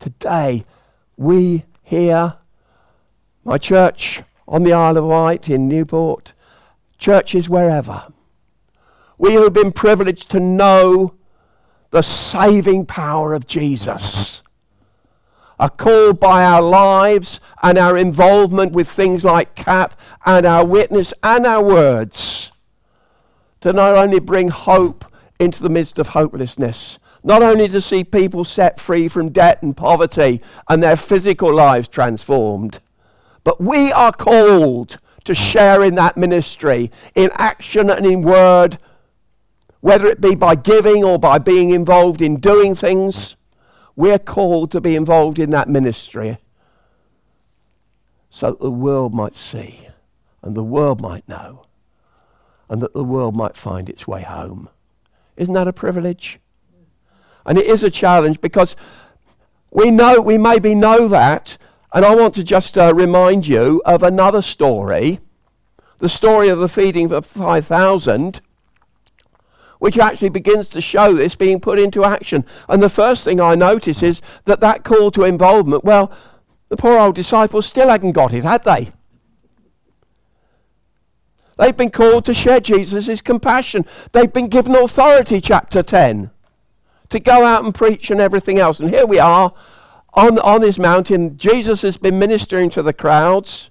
Today 0.01 0.65
we 1.17 1.65
here, 1.83 2.35
my 3.45 3.59
church 3.59 4.23
on 4.49 4.63
the 4.63 4.73
Isle 4.73 4.97
of 4.97 5.05
Wight, 5.05 5.49
in 5.49 5.69
Newport, 5.69 6.33
churches 6.99 7.49
wherever, 7.49 8.07
we 9.23 9.35
who 9.35 9.45
have 9.45 9.53
been 9.53 9.71
privileged 9.71 10.29
to 10.29 10.41
know 10.41 11.15
the 11.93 12.03
saving 12.03 12.85
power 12.85 13.35
of 13.35 13.47
Jesus 13.47 14.43
are 15.61 15.71
called 15.71 16.19
by 16.19 16.45
our 16.45 16.61
lives 16.61 17.39
and 17.63 17.79
our 17.79 17.97
involvement 17.97 18.73
with 18.73 18.91
things 18.91 19.23
like 19.23 19.55
CAP 19.55 19.97
and 20.27 20.45
our 20.45 20.67
witness 20.67 21.15
and 21.23 21.47
our 21.47 21.63
words 21.63 22.51
to 23.61 23.73
not 23.73 23.97
only 23.97 24.19
bring 24.19 24.49
hope 24.49 25.05
into 25.39 25.63
the 25.63 25.69
midst 25.69 26.01
of 26.01 26.09
hopelessness, 26.09 26.99
not 27.23 27.45
only 27.45 27.69
to 27.69 27.81
see 27.81 28.03
people 28.03 28.45
set 28.45 28.81
free 28.81 29.07
from 29.07 29.31
debt 29.31 29.63
and 29.63 29.77
poverty 29.77 30.43
and 30.69 30.83
their 30.83 30.97
physical 30.97 31.55
lives 31.55 31.87
transformed, 31.87 32.81
but 33.45 33.61
we 33.61 33.93
are 33.93 34.11
called 34.11 34.99
to 35.23 35.33
share 35.33 35.85
in 35.85 35.95
that 35.95 36.17
ministry 36.17 36.91
in 37.15 37.31
action 37.37 37.89
and 37.89 38.05
in 38.05 38.23
word 38.23 38.79
whether 39.83 40.07
it 40.07 40.21
be 40.21 40.35
by 40.37 40.55
giving 40.55 41.03
or 41.05 41.19
by 41.19 41.39
being 41.39 41.71
involved 41.71 42.23
in 42.23 42.37
doing 42.37 42.73
things, 42.75 43.35
we're 43.97 44.19
called 44.19 44.71
to 44.71 44.81
be 44.81 44.95
involved 44.95 45.41
in 45.41 45.51
that 45.51 45.69
ministry 45.69 46.39
so 48.31 48.53
that 48.53 48.61
the 48.61 48.71
world 48.71 49.13
might 49.13 49.37
see 49.37 49.89
and 50.41 50.55
the 50.55 50.63
world 50.63 51.01
might 51.01 51.29
know 51.29 51.67
and 52.69 52.81
that 52.81 52.95
the 52.95 53.03
world 53.03 53.35
might 53.35 53.57
find 53.57 53.91
its 53.91 54.07
way 54.07 54.23
home. 54.23 54.69
Isn't 55.37 55.55
that 55.55 55.67
a 55.67 55.73
privilege? 55.73 56.39
And 57.45 57.59
it 57.59 57.67
is 57.67 57.83
a 57.83 57.91
challenge 57.91 58.41
because 58.41 58.77
we 59.73 59.91
know, 59.91 60.21
we 60.21 60.39
maybe 60.39 60.77
know 60.77 61.09
that, 61.09 61.59
and 61.93 62.05
I 62.05 62.15
want 62.15 62.37
to 62.37 62.45
just 62.45 62.79
uh, 62.79 62.95
remind 62.95 63.49
you 63.49 63.83
of 63.85 64.05
another 64.05 64.43
story 64.43 65.19
the 65.99 66.09
story 66.09 66.49
of 66.49 66.59
the 66.59 66.69
feeding 66.69 67.13
of 67.13 67.27
5,000 67.27 68.41
which 69.83 69.99
actually 69.99 70.29
begins 70.29 70.69
to 70.69 70.81
show 70.81 71.13
this 71.13 71.35
being 71.35 71.59
put 71.59 71.77
into 71.77 72.05
action. 72.05 72.45
And 72.69 72.81
the 72.81 72.89
first 72.89 73.25
thing 73.25 73.41
I 73.41 73.57
notice 73.57 74.01
is 74.01 74.23
that 74.45 74.61
that 74.61 74.85
call 74.85 75.11
to 75.11 75.25
involvement, 75.25 75.83
well, 75.83 76.13
the 76.69 76.77
poor 76.77 76.97
old 76.97 77.17
disciples 77.17 77.67
still 77.67 77.89
hadn't 77.89 78.13
got 78.13 78.33
it, 78.33 78.45
had 78.45 78.63
they? 78.63 78.93
They've 81.59 81.77
been 81.77 81.91
called 81.91 82.25
to 82.27 82.33
share 82.33 82.61
Jesus' 82.61 83.21
compassion. 83.21 83.85
They've 84.13 84.33
been 84.33 84.47
given 84.47 84.77
authority, 84.77 85.41
chapter 85.41 85.83
10, 85.83 86.31
to 87.09 87.19
go 87.19 87.45
out 87.45 87.65
and 87.65 87.75
preach 87.75 88.09
and 88.09 88.21
everything 88.21 88.61
else. 88.61 88.79
And 88.79 88.89
here 88.89 89.05
we 89.05 89.19
are 89.19 89.53
on, 90.15 90.39
on 90.39 90.61
this 90.61 90.79
mountain. 90.79 91.37
Jesus 91.37 91.83
has 91.83 91.97
been 91.97 92.21
ministering 92.21 92.71
to 92.71 92.85
the 92.85 92.93
crowds. 92.93 93.71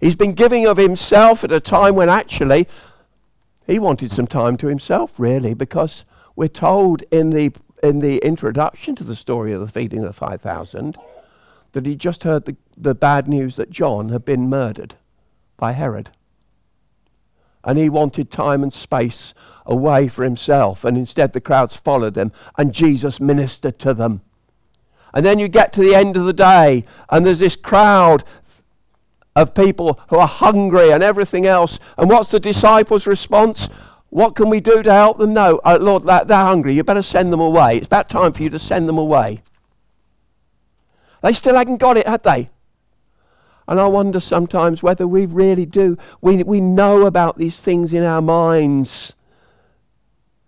He's 0.00 0.14
been 0.14 0.34
giving 0.34 0.68
of 0.68 0.76
himself 0.76 1.42
at 1.42 1.50
a 1.50 1.58
time 1.58 1.96
when 1.96 2.08
actually 2.08 2.68
he 3.66 3.78
wanted 3.78 4.12
some 4.12 4.26
time 4.26 4.56
to 4.58 4.66
himself, 4.66 5.12
really, 5.18 5.54
because 5.54 6.04
we're 6.36 6.48
told 6.48 7.02
in 7.10 7.30
the, 7.30 7.52
in 7.82 8.00
the 8.00 8.18
introduction 8.18 8.94
to 8.96 9.04
the 9.04 9.16
story 9.16 9.52
of 9.52 9.60
the 9.60 9.68
feeding 9.68 10.00
of 10.00 10.06
the 10.06 10.12
5,000 10.12 10.96
that 11.72 11.86
he 11.86 11.96
just 11.96 12.24
heard 12.24 12.44
the, 12.44 12.56
the 12.76 12.94
bad 12.94 13.28
news 13.28 13.56
that 13.56 13.70
John 13.70 14.10
had 14.10 14.24
been 14.24 14.48
murdered 14.48 14.94
by 15.56 15.72
Herod. 15.72 16.10
And 17.64 17.78
he 17.78 17.88
wanted 17.88 18.30
time 18.30 18.62
and 18.62 18.72
space 18.72 19.34
away 19.64 20.08
for 20.08 20.24
himself, 20.24 20.84
and 20.84 20.98
instead 20.98 21.32
the 21.32 21.40
crowds 21.40 21.76
followed 21.76 22.16
him, 22.16 22.32
and 22.58 22.74
Jesus 22.74 23.20
ministered 23.20 23.78
to 23.78 23.94
them. 23.94 24.22
And 25.14 25.24
then 25.24 25.38
you 25.38 25.48
get 25.48 25.72
to 25.74 25.80
the 25.80 25.94
end 25.94 26.16
of 26.16 26.24
the 26.24 26.32
day, 26.32 26.84
and 27.10 27.24
there's 27.24 27.38
this 27.38 27.56
crowd 27.56 28.24
of 29.34 29.54
people 29.54 29.98
who 30.08 30.16
are 30.16 30.28
hungry 30.28 30.90
and 30.90 31.02
everything 31.02 31.46
else. 31.46 31.78
And 31.96 32.10
what's 32.10 32.30
the 32.30 32.40
disciples' 32.40 33.06
response? 33.06 33.68
What 34.10 34.34
can 34.34 34.50
we 34.50 34.60
do 34.60 34.82
to 34.82 34.92
help 34.92 35.18
them? 35.18 35.32
No, 35.32 35.58
uh, 35.64 35.78
Lord, 35.80 36.04
they're, 36.04 36.24
they're 36.24 36.36
hungry. 36.36 36.74
You 36.74 36.84
better 36.84 37.02
send 37.02 37.32
them 37.32 37.40
away. 37.40 37.78
It's 37.78 37.86
about 37.86 38.10
time 38.10 38.32
for 38.32 38.42
you 38.42 38.50
to 38.50 38.58
send 38.58 38.88
them 38.88 38.98
away. 38.98 39.42
They 41.22 41.32
still 41.32 41.54
hadn't 41.54 41.78
got 41.78 41.96
it, 41.96 42.06
had 42.06 42.22
they? 42.22 42.50
And 43.66 43.80
I 43.80 43.86
wonder 43.86 44.20
sometimes 44.20 44.82
whether 44.82 45.06
we 45.06 45.24
really 45.24 45.64
do. 45.64 45.96
We, 46.20 46.42
we 46.42 46.60
know 46.60 47.06
about 47.06 47.38
these 47.38 47.58
things 47.58 47.94
in 47.94 48.02
our 48.02 48.20
minds. 48.20 49.14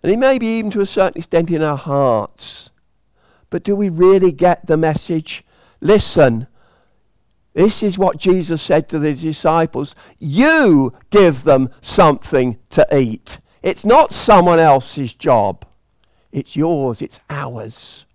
And 0.03 0.11
it 0.11 0.19
may 0.19 0.37
be 0.37 0.59
even 0.59 0.69
to 0.71 0.81
a 0.81 0.85
certain 0.85 1.19
extent 1.19 1.49
in 1.49 1.63
our 1.63 1.77
hearts. 1.77 2.69
But 3.49 3.63
do 3.63 3.75
we 3.75 3.89
really 3.89 4.31
get 4.31 4.67
the 4.67 4.77
message? 4.77 5.43
Listen, 5.81 6.47
this 7.55 7.81
is 7.81 7.97
what 7.97 8.17
Jesus 8.17 8.61
said 8.61 8.89
to 8.89 8.99
the 8.99 9.13
disciples. 9.13 9.95
You 10.19 10.93
give 11.09 11.45
them 11.45 11.69
something 11.81 12.57
to 12.71 12.85
eat. 12.95 13.39
It's 13.63 13.85
not 13.85 14.13
someone 14.13 14.59
else's 14.59 15.13
job. 15.13 15.65
It's 16.33 16.57
yours, 16.57 17.01
it's 17.01 17.21
ours. 17.29 18.05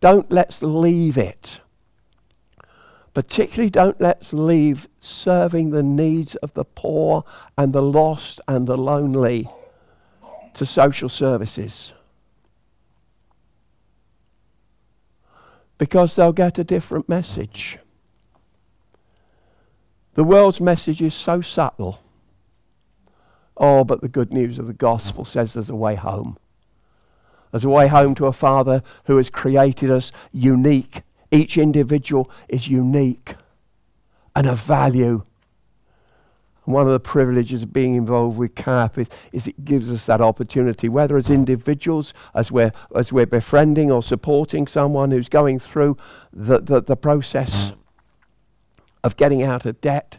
Don't 0.00 0.30
let's 0.30 0.62
leave 0.62 1.18
it. 1.18 1.58
Particularly, 3.14 3.68
don't 3.68 4.00
let's 4.00 4.32
leave 4.32 4.88
serving 5.00 5.70
the 5.70 5.82
needs 5.82 6.36
of 6.36 6.54
the 6.54 6.64
poor 6.64 7.24
and 7.56 7.72
the 7.72 7.82
lost 7.82 8.40
and 8.46 8.68
the 8.68 8.76
lonely 8.76 9.50
to 10.54 10.64
social 10.64 11.08
services. 11.08 11.92
Because 15.78 16.14
they'll 16.14 16.32
get 16.32 16.58
a 16.58 16.64
different 16.64 17.08
message. 17.08 17.80
The 20.18 20.24
world's 20.24 20.60
message 20.60 21.00
is 21.00 21.14
so 21.14 21.40
subtle. 21.40 22.00
Oh, 23.56 23.84
but 23.84 24.00
the 24.00 24.08
good 24.08 24.32
news 24.32 24.58
of 24.58 24.66
the 24.66 24.72
gospel 24.72 25.24
says 25.24 25.54
there's 25.54 25.70
a 25.70 25.76
way 25.76 25.94
home. 25.94 26.38
There's 27.52 27.62
a 27.62 27.68
way 27.68 27.86
home 27.86 28.16
to 28.16 28.26
a 28.26 28.32
Father 28.32 28.82
who 29.04 29.16
has 29.18 29.30
created 29.30 29.92
us 29.92 30.10
unique. 30.32 31.02
Each 31.30 31.56
individual 31.56 32.28
is 32.48 32.66
unique 32.66 33.36
and 34.34 34.48
of 34.48 34.58
value. 34.58 35.22
And 36.66 36.74
one 36.74 36.88
of 36.88 36.92
the 36.92 36.98
privileges 36.98 37.62
of 37.62 37.72
being 37.72 37.94
involved 37.94 38.38
with 38.38 38.56
CAP 38.56 38.98
is, 38.98 39.06
is 39.30 39.46
it 39.46 39.64
gives 39.64 39.88
us 39.88 40.06
that 40.06 40.20
opportunity, 40.20 40.88
whether 40.88 41.16
as 41.16 41.30
individuals, 41.30 42.12
as 42.34 42.50
we're, 42.50 42.72
as 42.92 43.12
we're 43.12 43.24
befriending 43.24 43.92
or 43.92 44.02
supporting 44.02 44.66
someone 44.66 45.12
who's 45.12 45.28
going 45.28 45.60
through 45.60 45.96
the, 46.32 46.58
the, 46.58 46.82
the 46.82 46.96
process 46.96 47.70
of 49.04 49.16
getting 49.16 49.42
out 49.42 49.64
of 49.66 49.80
debt, 49.80 50.18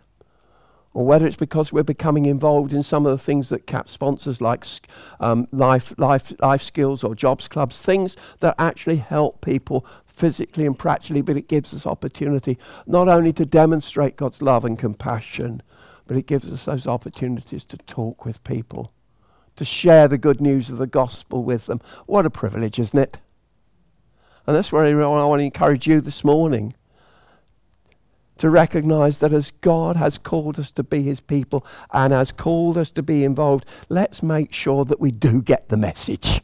or 0.93 1.05
whether 1.05 1.27
it's 1.27 1.37
because 1.37 1.71
we're 1.71 1.83
becoming 1.83 2.25
involved 2.25 2.73
in 2.73 2.83
some 2.83 3.05
of 3.05 3.11
the 3.17 3.23
things 3.23 3.49
that 3.49 3.67
CAP 3.67 3.89
sponsors, 3.89 4.41
like 4.41 4.65
um, 5.19 5.47
life, 5.51 5.93
life, 5.97 6.33
life 6.39 6.63
skills 6.63 7.03
or 7.03 7.13
jobs 7.13 7.47
clubs, 7.47 7.81
things 7.81 8.15
that 8.39 8.55
actually 8.57 8.97
help 8.97 9.41
people 9.41 9.85
physically 10.07 10.65
and 10.65 10.77
practically, 10.77 11.21
but 11.21 11.37
it 11.37 11.47
gives 11.47 11.73
us 11.73 11.85
opportunity 11.85 12.57
not 12.85 13.07
only 13.07 13.31
to 13.31 13.45
demonstrate 13.45 14.17
God's 14.17 14.41
love 14.41 14.65
and 14.65 14.77
compassion, 14.77 15.61
but 16.07 16.17
it 16.17 16.25
gives 16.25 16.49
us 16.49 16.65
those 16.65 16.87
opportunities 16.87 17.63
to 17.65 17.77
talk 17.77 18.25
with 18.25 18.43
people, 18.43 18.91
to 19.55 19.63
share 19.63 20.07
the 20.07 20.17
good 20.17 20.41
news 20.41 20.69
of 20.69 20.79
the 20.79 20.87
gospel 20.87 21.43
with 21.43 21.67
them. 21.67 21.79
What 22.07 22.25
a 22.25 22.29
privilege, 22.29 22.79
isn't 22.79 22.99
it? 22.99 23.19
And 24.47 24.55
that's 24.55 24.71
where 24.71 24.83
I 24.83 25.05
want 25.05 25.39
to 25.39 25.45
encourage 25.45 25.85
you 25.85 26.01
this 26.01 26.23
morning 26.23 26.73
to 28.39 28.49
recognize 28.49 29.19
that 29.19 29.33
as 29.33 29.51
God 29.61 29.95
has 29.97 30.17
called 30.17 30.59
us 30.59 30.71
to 30.71 30.83
be 30.83 31.03
his 31.03 31.19
people 31.19 31.65
and 31.91 32.11
has 32.11 32.31
called 32.31 32.77
us 32.77 32.89
to 32.91 33.03
be 33.03 33.23
involved, 33.23 33.65
let's 33.89 34.23
make 34.23 34.53
sure 34.53 34.85
that 34.85 34.99
we 34.99 35.11
do 35.11 35.41
get 35.41 35.69
the 35.69 35.77
message, 35.77 36.41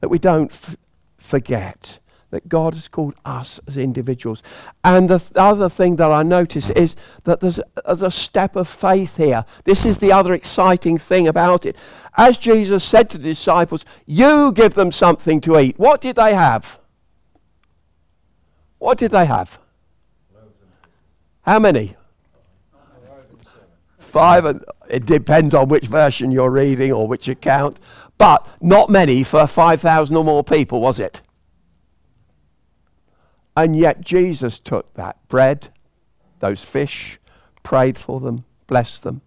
that 0.00 0.08
we 0.08 0.18
don't 0.18 0.50
f- 0.50 0.76
forget 1.18 1.98
that 2.30 2.48
God 2.48 2.74
has 2.74 2.88
called 2.88 3.14
us 3.24 3.60
as 3.68 3.76
individuals. 3.76 4.42
And 4.82 5.10
the 5.10 5.18
th- 5.18 5.32
other 5.36 5.68
thing 5.68 5.96
that 5.96 6.10
I 6.10 6.22
notice 6.22 6.70
is 6.70 6.96
that 7.24 7.40
there's, 7.40 7.60
there's 7.84 8.02
a 8.02 8.10
step 8.10 8.56
of 8.56 8.66
faith 8.66 9.18
here. 9.18 9.44
This 9.64 9.84
is 9.84 9.98
the 9.98 10.12
other 10.12 10.32
exciting 10.32 10.96
thing 10.98 11.28
about 11.28 11.66
it. 11.66 11.76
As 12.16 12.38
Jesus 12.38 12.82
said 12.82 13.10
to 13.10 13.18
the 13.18 13.24
disciples, 13.24 13.84
You 14.06 14.50
give 14.52 14.74
them 14.74 14.92
something 14.92 15.42
to 15.42 15.58
eat. 15.58 15.78
What 15.78 16.00
did 16.00 16.16
they 16.16 16.32
have? 16.32 16.78
What 18.78 18.98
did 18.98 19.10
they 19.10 19.26
have? 19.26 19.58
How 21.42 21.58
many? 21.58 21.96
Five. 23.98 24.44
And 24.44 24.64
it 24.88 25.06
depends 25.06 25.54
on 25.54 25.68
which 25.68 25.86
version 25.86 26.30
you're 26.30 26.50
reading 26.50 26.92
or 26.92 27.06
which 27.06 27.28
account. 27.28 27.78
But 28.18 28.46
not 28.60 28.90
many 28.90 29.24
for 29.24 29.46
5,000 29.46 30.14
or 30.14 30.24
more 30.24 30.44
people, 30.44 30.80
was 30.80 30.98
it? 30.98 31.22
And 33.56 33.76
yet 33.76 34.00
Jesus 34.00 34.58
took 34.58 34.94
that 34.94 35.16
bread, 35.28 35.68
those 36.40 36.62
fish, 36.62 37.18
prayed 37.62 37.98
for 37.98 38.20
them, 38.20 38.44
blessed 38.66 39.02
them. 39.02 39.22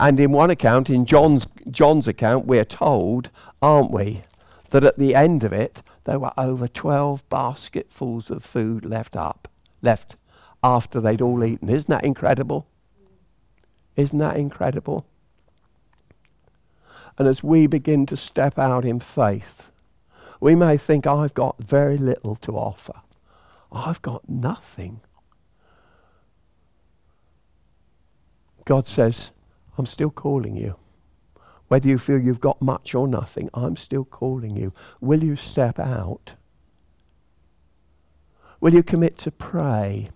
And 0.00 0.18
in 0.20 0.32
one 0.32 0.50
account, 0.50 0.90
in 0.90 1.06
John's, 1.06 1.46
John's 1.70 2.08
account, 2.08 2.46
we're 2.46 2.64
told, 2.64 3.30
aren't 3.60 3.90
we, 3.90 4.22
that 4.70 4.84
at 4.84 4.98
the 4.98 5.14
end 5.14 5.44
of 5.44 5.52
it, 5.52 5.82
there 6.04 6.18
were 6.18 6.32
over 6.38 6.68
12 6.68 7.28
basketfuls 7.28 8.30
of 8.30 8.44
food 8.44 8.84
left 8.84 9.16
up, 9.16 9.48
left 9.82 10.16
after 10.62 11.00
they'd 11.00 11.20
all 11.20 11.44
eaten. 11.44 11.68
Isn't 11.68 11.90
that 11.90 12.04
incredible? 12.04 12.66
Isn't 13.96 14.18
that 14.18 14.36
incredible? 14.36 15.06
And 17.16 17.26
as 17.26 17.42
we 17.42 17.66
begin 17.66 18.06
to 18.06 18.16
step 18.16 18.58
out 18.58 18.84
in 18.84 19.00
faith, 19.00 19.70
we 20.40 20.54
may 20.54 20.76
think, 20.76 21.06
I've 21.06 21.34
got 21.34 21.62
very 21.62 21.96
little 21.96 22.36
to 22.36 22.56
offer. 22.56 23.00
I've 23.72 24.00
got 24.02 24.28
nothing. 24.28 25.00
God 28.64 28.86
says, 28.86 29.30
I'm 29.76 29.86
still 29.86 30.10
calling 30.10 30.56
you. 30.56 30.76
Whether 31.68 31.88
you 31.88 31.98
feel 31.98 32.18
you've 32.18 32.40
got 32.40 32.62
much 32.62 32.94
or 32.94 33.08
nothing, 33.08 33.50
I'm 33.52 33.76
still 33.76 34.04
calling 34.04 34.56
you. 34.56 34.72
Will 35.00 35.22
you 35.22 35.36
step 35.36 35.78
out? 35.78 36.34
Will 38.60 38.74
you 38.74 38.82
commit 38.82 39.18
to 39.18 39.30
pray? 39.30 40.10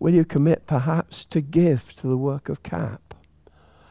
Will 0.00 0.14
you 0.14 0.24
commit 0.24 0.66
perhaps 0.66 1.26
to 1.26 1.42
give 1.42 1.94
to 1.96 2.08
the 2.08 2.16
work 2.16 2.48
of 2.48 2.62
CAP? 2.62 3.14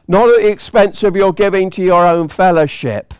Not 0.07 0.27
at 0.29 0.41
the 0.41 0.47
expense 0.47 1.03
of 1.03 1.15
your 1.15 1.31
giving 1.31 1.69
to 1.69 1.83
your 1.83 2.05
own 2.05 2.29
fellowship, 2.29 3.13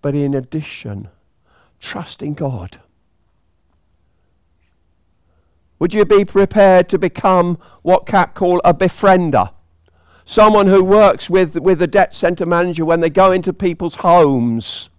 but 0.00 0.14
in 0.14 0.34
addition, 0.34 1.08
trusting 1.80 2.34
God. 2.34 2.78
Would 5.80 5.92
you 5.92 6.04
be 6.04 6.24
prepared 6.24 6.88
to 6.90 6.98
become 6.98 7.58
what 7.82 8.06
CAP 8.06 8.36
call 8.36 8.60
a 8.64 8.72
befriender? 8.72 9.52
Someone 10.24 10.68
who 10.68 10.84
works 10.84 11.28
with, 11.28 11.56
with 11.56 11.80
the 11.80 11.88
debt 11.88 12.14
centre 12.14 12.46
manager 12.46 12.84
when 12.84 13.00
they 13.00 13.10
go 13.10 13.32
into 13.32 13.52
people's 13.52 13.96
homes 13.96 14.90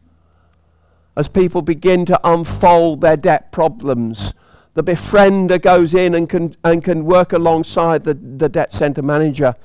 as 1.16 1.30
people 1.30 1.62
begin 1.62 2.06
to 2.06 2.20
unfold 2.26 3.00
their 3.00 3.16
debt 3.16 3.54
problems. 3.54 4.34
The 4.74 4.84
befriender 4.84 5.62
goes 5.62 5.94
in 5.94 6.16
and 6.16 6.28
can, 6.28 6.56
and 6.64 6.84
can 6.84 7.06
work 7.06 7.32
alongside 7.32 8.04
the, 8.04 8.16
the 8.16 8.50
debt 8.50 8.74
centre 8.74 9.04
manager 9.04 9.56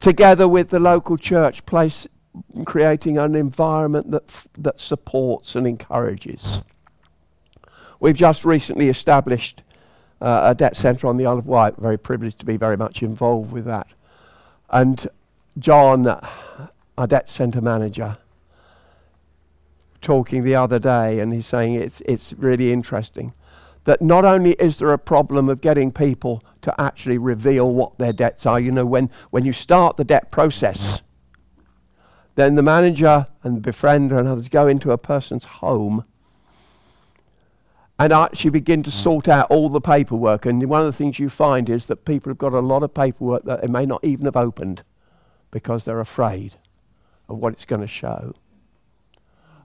together 0.00 0.48
with 0.48 0.70
the 0.70 0.80
local 0.80 1.16
church, 1.16 1.64
place, 1.64 2.08
creating 2.66 3.18
an 3.18 3.36
environment 3.36 4.10
that, 4.10 4.24
that 4.58 4.80
supports 4.80 5.54
and 5.54 5.66
encourages. 5.66 6.60
We've 8.00 8.16
just 8.16 8.44
recently 8.44 8.88
established 8.88 9.62
uh, 10.20 10.48
a 10.50 10.54
debt 10.56 10.76
centre 10.76 11.06
on 11.06 11.18
the 11.18 11.26
Isle 11.26 11.38
of 11.38 11.46
Wight, 11.46 11.76
very 11.76 11.96
privileged 11.96 12.40
to 12.40 12.44
be 12.44 12.56
very 12.56 12.76
much 12.76 13.00
involved 13.02 13.52
with 13.52 13.64
that. 13.66 13.86
And 14.70 15.06
John, 15.58 16.08
our 16.98 17.06
debt 17.06 17.30
centre 17.30 17.60
manager, 17.60 18.18
talking 20.02 20.44
the 20.44 20.54
other 20.54 20.78
day, 20.78 21.20
and 21.20 21.32
he's 21.32 21.46
saying 21.46 21.74
it's, 21.74 22.02
it's 22.02 22.32
really 22.34 22.72
interesting 22.72 23.32
that 23.84 24.00
not 24.00 24.24
only 24.24 24.52
is 24.52 24.78
there 24.78 24.92
a 24.92 24.98
problem 24.98 25.48
of 25.48 25.60
getting 25.60 25.90
people 25.90 26.42
to 26.60 26.80
actually 26.80 27.18
reveal 27.18 27.72
what 27.72 27.98
their 27.98 28.12
debts 28.12 28.46
are, 28.46 28.60
you 28.60 28.70
know, 28.70 28.86
when, 28.86 29.10
when 29.30 29.44
you 29.44 29.52
start 29.52 29.96
the 29.96 30.04
debt 30.04 30.30
process, 30.30 31.02
then 32.34 32.54
the 32.54 32.62
manager 32.62 33.26
and 33.42 33.62
the 33.62 33.70
befriender 33.70 34.18
and 34.18 34.28
others 34.28 34.48
go 34.48 34.68
into 34.68 34.92
a 34.92 34.98
person's 34.98 35.44
home 35.44 36.04
and 37.98 38.12
actually 38.12 38.50
begin 38.50 38.82
to 38.82 38.90
sort 38.90 39.28
out 39.28 39.50
all 39.50 39.68
the 39.68 39.80
paperwork. 39.80 40.46
And 40.46 40.64
one 40.68 40.80
of 40.80 40.86
the 40.86 40.96
things 40.96 41.18
you 41.18 41.28
find 41.28 41.68
is 41.68 41.86
that 41.86 42.04
people 42.04 42.30
have 42.30 42.38
got 42.38 42.52
a 42.52 42.60
lot 42.60 42.82
of 42.82 42.94
paperwork 42.94 43.44
that 43.44 43.60
they 43.60 43.68
may 43.68 43.84
not 43.84 44.02
even 44.02 44.24
have 44.24 44.36
opened 44.36 44.82
because 45.50 45.84
they're 45.84 46.00
afraid 46.00 46.54
of 47.28 47.38
what 47.38 47.52
it's 47.52 47.64
going 47.64 47.82
to 47.82 47.86
show. 47.86 48.34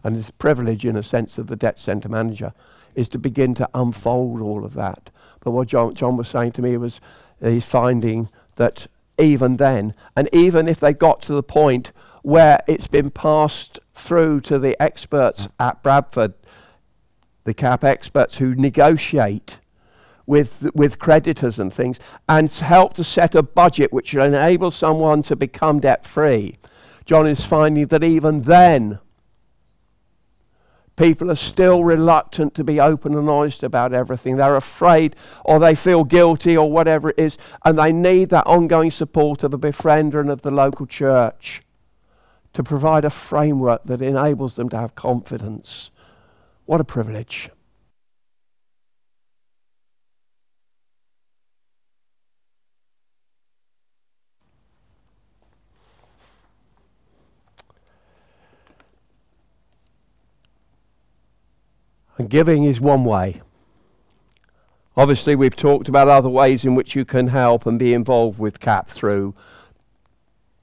And 0.07 0.25
a 0.25 0.31
privilege, 0.31 0.85
in 0.85 0.95
a 0.95 1.03
sense, 1.03 1.37
of 1.37 1.47
the 1.47 1.57
debt 1.57 1.81
centre 1.81 2.07
manager 2.07 2.53
is 2.95 3.09
to 3.09 3.17
begin 3.17 3.53
to 3.55 3.67
unfold 3.73 4.39
all 4.39 4.63
of 4.63 4.73
that. 4.75 5.09
But 5.41 5.51
what 5.51 5.67
John, 5.67 5.95
John 5.95 6.15
was 6.15 6.29
saying 6.29 6.53
to 6.53 6.61
me 6.61 6.77
was 6.77 7.01
uh, 7.43 7.49
he's 7.49 7.65
finding 7.65 8.29
that 8.55 8.87
even 9.17 9.57
then, 9.57 9.93
and 10.15 10.29
even 10.31 10.69
if 10.69 10.79
they 10.79 10.93
got 10.93 11.21
to 11.23 11.33
the 11.33 11.43
point 11.43 11.91
where 12.21 12.61
it's 12.67 12.87
been 12.87 13.11
passed 13.11 13.81
through 13.95 14.39
to 14.41 14.57
the 14.57 14.81
experts 14.81 15.49
at 15.59 15.83
Bradford, 15.83 16.35
the 17.43 17.53
CAP 17.53 17.83
experts 17.83 18.37
who 18.37 18.55
negotiate 18.55 19.57
with, 20.25 20.71
with 20.73 20.99
creditors 20.99 21.59
and 21.59 21.73
things, 21.73 21.99
and 22.29 22.49
help 22.49 22.93
to 22.93 23.03
set 23.03 23.35
a 23.35 23.43
budget 23.43 23.91
which 23.91 24.13
will 24.13 24.23
enable 24.23 24.71
someone 24.71 25.21
to 25.23 25.35
become 25.35 25.81
debt 25.81 26.05
free. 26.05 26.55
John 27.03 27.27
is 27.27 27.43
finding 27.43 27.87
that 27.87 28.05
even 28.05 28.43
then, 28.43 28.99
people 30.97 31.31
are 31.31 31.35
still 31.35 31.83
reluctant 31.83 32.53
to 32.55 32.63
be 32.63 32.79
open 32.79 33.15
and 33.15 33.29
honest 33.29 33.63
about 33.63 33.93
everything. 33.93 34.35
They're 34.35 34.55
afraid 34.55 35.15
or 35.45 35.59
they 35.59 35.75
feel 35.75 36.03
guilty 36.03 36.57
or 36.57 36.69
whatever 36.69 37.11
it 37.11 37.19
is, 37.19 37.37
and 37.63 37.79
they 37.79 37.93
need 37.93 38.29
that 38.31 38.45
ongoing 38.45 38.91
support 38.91 39.43
of 39.43 39.53
a 39.53 39.57
befriender 39.57 40.19
and 40.19 40.29
of 40.29 40.41
the 40.41 40.51
local 40.51 40.85
church 40.85 41.61
to 42.53 42.63
provide 42.63 43.05
a 43.05 43.09
framework 43.09 43.83
that 43.85 44.01
enables 44.01 44.55
them 44.55 44.67
to 44.69 44.77
have 44.77 44.95
confidence. 44.95 45.91
What 46.65 46.81
a 46.81 46.83
privilege. 46.83 47.49
And 62.17 62.29
giving 62.29 62.63
is 62.63 62.81
one 62.81 63.03
way. 63.03 63.41
Obviously, 64.95 65.35
we've 65.35 65.55
talked 65.55 65.87
about 65.87 66.07
other 66.07 66.29
ways 66.29 66.65
in 66.65 66.73
which 66.73 66.95
you 66.95 67.05
can 67.05 67.27
help 67.27 67.67
and 67.67 67.77
be 67.77 67.93
involved 67.93 68.39
with 68.39 68.59
CAP 68.59 68.89
through 68.89 69.35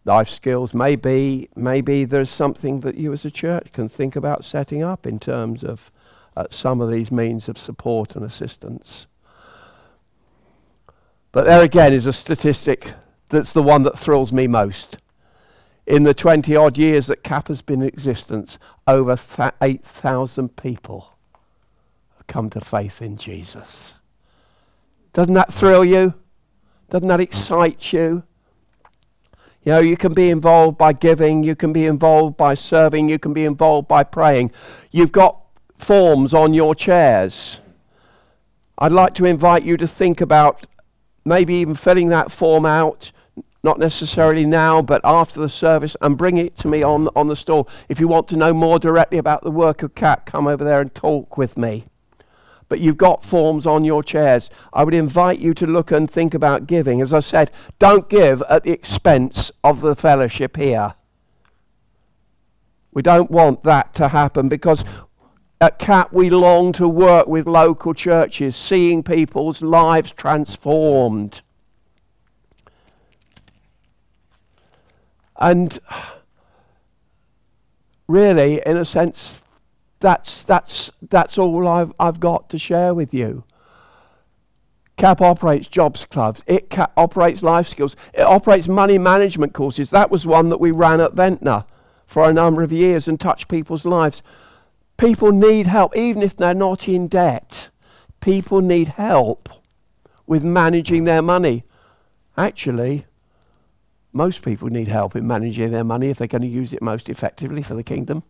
life 0.04 0.28
skills. 0.28 0.74
Maybe, 0.74 1.48
maybe 1.54 2.04
there's 2.04 2.30
something 2.30 2.80
that 2.80 2.96
you 2.96 3.12
as 3.12 3.24
a 3.24 3.30
church 3.30 3.68
can 3.72 3.88
think 3.88 4.16
about 4.16 4.44
setting 4.44 4.82
up 4.82 5.06
in 5.06 5.20
terms 5.20 5.62
of 5.62 5.92
uh, 6.36 6.46
some 6.50 6.80
of 6.80 6.90
these 6.90 7.12
means 7.12 7.48
of 7.48 7.56
support 7.56 8.16
and 8.16 8.24
assistance. 8.24 9.06
But 11.30 11.44
there 11.44 11.62
again 11.62 11.92
is 11.92 12.06
a 12.06 12.12
statistic 12.12 12.94
that's 13.28 13.52
the 13.52 13.62
one 13.62 13.82
that 13.82 13.98
thrills 13.98 14.32
me 14.32 14.48
most. 14.48 14.98
In 15.86 16.02
the 16.02 16.14
20 16.14 16.56
odd 16.56 16.76
years 16.76 17.06
that 17.06 17.22
CAP 17.22 17.46
has 17.48 17.62
been 17.62 17.82
in 17.82 17.88
existence, 17.88 18.58
over 18.88 19.16
8,000 19.60 20.56
people 20.56 21.13
come 22.26 22.50
to 22.50 22.60
faith 22.60 23.02
in 23.02 23.16
Jesus. 23.16 23.94
Doesn't 25.12 25.34
that 25.34 25.52
thrill 25.52 25.84
you? 25.84 26.14
Doesn't 26.90 27.08
that 27.08 27.20
excite 27.20 27.92
you? 27.92 28.24
You 29.62 29.72
know, 29.72 29.80
you 29.80 29.96
can 29.96 30.12
be 30.12 30.28
involved 30.28 30.76
by 30.76 30.92
giving, 30.92 31.42
you 31.42 31.56
can 31.56 31.72
be 31.72 31.86
involved 31.86 32.36
by 32.36 32.54
serving, 32.54 33.08
you 33.08 33.18
can 33.18 33.32
be 33.32 33.44
involved 33.44 33.88
by 33.88 34.04
praying. 34.04 34.50
You've 34.90 35.12
got 35.12 35.40
forms 35.78 36.34
on 36.34 36.52
your 36.52 36.74
chairs. 36.74 37.60
I'd 38.78 38.92
like 38.92 39.14
to 39.14 39.24
invite 39.24 39.62
you 39.64 39.76
to 39.78 39.86
think 39.86 40.20
about 40.20 40.66
maybe 41.24 41.54
even 41.54 41.74
filling 41.74 42.10
that 42.10 42.30
form 42.30 42.66
out, 42.66 43.10
not 43.62 43.78
necessarily 43.78 44.44
now, 44.44 44.82
but 44.82 45.00
after 45.02 45.40
the 45.40 45.48
service, 45.48 45.96
and 46.02 46.18
bring 46.18 46.36
it 46.36 46.58
to 46.58 46.68
me 46.68 46.82
on, 46.82 47.08
on 47.16 47.28
the 47.28 47.36
stall. 47.36 47.66
If 47.88 47.98
you 47.98 48.08
want 48.08 48.28
to 48.28 48.36
know 48.36 48.52
more 48.52 48.78
directly 48.78 49.16
about 49.16 49.44
the 49.44 49.50
work 49.50 49.82
of 49.82 49.94
CAP, 49.94 50.26
come 50.26 50.46
over 50.46 50.62
there 50.62 50.82
and 50.82 50.94
talk 50.94 51.38
with 51.38 51.56
me 51.56 51.86
but 52.74 52.80
you've 52.80 52.96
got 52.96 53.24
forms 53.24 53.68
on 53.68 53.84
your 53.84 54.02
chairs. 54.02 54.50
I 54.72 54.82
would 54.82 54.94
invite 54.94 55.38
you 55.38 55.54
to 55.54 55.64
look 55.64 55.92
and 55.92 56.10
think 56.10 56.34
about 56.34 56.66
giving. 56.66 57.00
As 57.00 57.14
I 57.14 57.20
said, 57.20 57.52
don't 57.78 58.08
give 58.08 58.42
at 58.50 58.64
the 58.64 58.72
expense 58.72 59.52
of 59.62 59.80
the 59.80 59.94
fellowship 59.94 60.56
here. 60.56 60.94
We 62.92 63.00
don't 63.00 63.30
want 63.30 63.62
that 63.62 63.94
to 63.94 64.08
happen 64.08 64.48
because 64.48 64.84
at 65.60 65.78
CAP 65.78 66.12
we 66.12 66.30
long 66.30 66.72
to 66.72 66.88
work 66.88 67.28
with 67.28 67.46
local 67.46 67.94
churches, 67.94 68.56
seeing 68.56 69.04
people's 69.04 69.62
lives 69.62 70.10
transformed. 70.10 71.42
And 75.36 75.78
really, 78.08 78.60
in 78.66 78.76
a 78.76 78.84
sense, 78.84 79.43
that's, 80.04 80.44
that's, 80.44 80.90
that's 81.00 81.38
all 81.38 81.66
I've, 81.66 81.90
I've 81.98 82.20
got 82.20 82.50
to 82.50 82.58
share 82.58 82.92
with 82.92 83.14
you. 83.14 83.44
CAP 84.98 85.22
operates 85.22 85.66
jobs 85.66 86.04
clubs. 86.04 86.42
It 86.46 86.68
ca- 86.68 86.90
operates 86.94 87.42
life 87.42 87.66
skills. 87.66 87.96
It 88.12 88.20
operates 88.20 88.68
money 88.68 88.98
management 88.98 89.54
courses. 89.54 89.88
That 89.88 90.10
was 90.10 90.26
one 90.26 90.50
that 90.50 90.60
we 90.60 90.70
ran 90.70 91.00
at 91.00 91.14
Ventnor 91.14 91.64
for 92.06 92.28
a 92.28 92.34
number 92.34 92.62
of 92.62 92.70
years 92.70 93.08
and 93.08 93.18
touched 93.18 93.48
people's 93.48 93.86
lives. 93.86 94.22
People 94.98 95.32
need 95.32 95.66
help, 95.66 95.96
even 95.96 96.22
if 96.22 96.36
they're 96.36 96.52
not 96.52 96.86
in 96.86 97.08
debt. 97.08 97.70
People 98.20 98.60
need 98.60 98.88
help 98.88 99.48
with 100.26 100.44
managing 100.44 101.04
their 101.04 101.22
money. 101.22 101.64
Actually, 102.36 103.06
most 104.12 104.42
people 104.42 104.68
need 104.68 104.88
help 104.88 105.16
in 105.16 105.26
managing 105.26 105.72
their 105.72 105.82
money 105.82 106.10
if 106.10 106.18
they're 106.18 106.28
going 106.28 106.42
to 106.42 106.48
use 106.48 106.74
it 106.74 106.82
most 106.82 107.08
effectively 107.08 107.62
for 107.62 107.74
the 107.74 107.82
kingdom. 107.82 108.22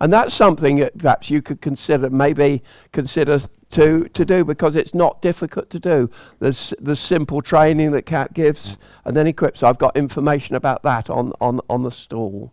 And 0.00 0.12
that's 0.12 0.34
something 0.34 0.76
that 0.76 0.98
perhaps 0.98 1.30
you 1.30 1.40
could 1.40 1.60
consider, 1.60 2.10
maybe 2.10 2.62
consider 2.92 3.40
to, 3.70 4.08
to 4.08 4.24
do 4.24 4.44
because 4.44 4.76
it's 4.76 4.94
not 4.94 5.22
difficult 5.22 5.70
to 5.70 5.78
do. 5.78 6.10
There's 6.40 6.74
the 6.80 6.96
simple 6.96 7.42
training 7.42 7.92
that 7.92 8.02
CAP 8.02 8.34
gives 8.34 8.76
and 9.04 9.16
then 9.16 9.26
equips. 9.26 9.62
I've 9.62 9.78
got 9.78 9.96
information 9.96 10.56
about 10.56 10.82
that 10.82 11.08
on, 11.08 11.32
on, 11.40 11.60
on 11.70 11.84
the 11.84 11.90
stall. 11.90 12.52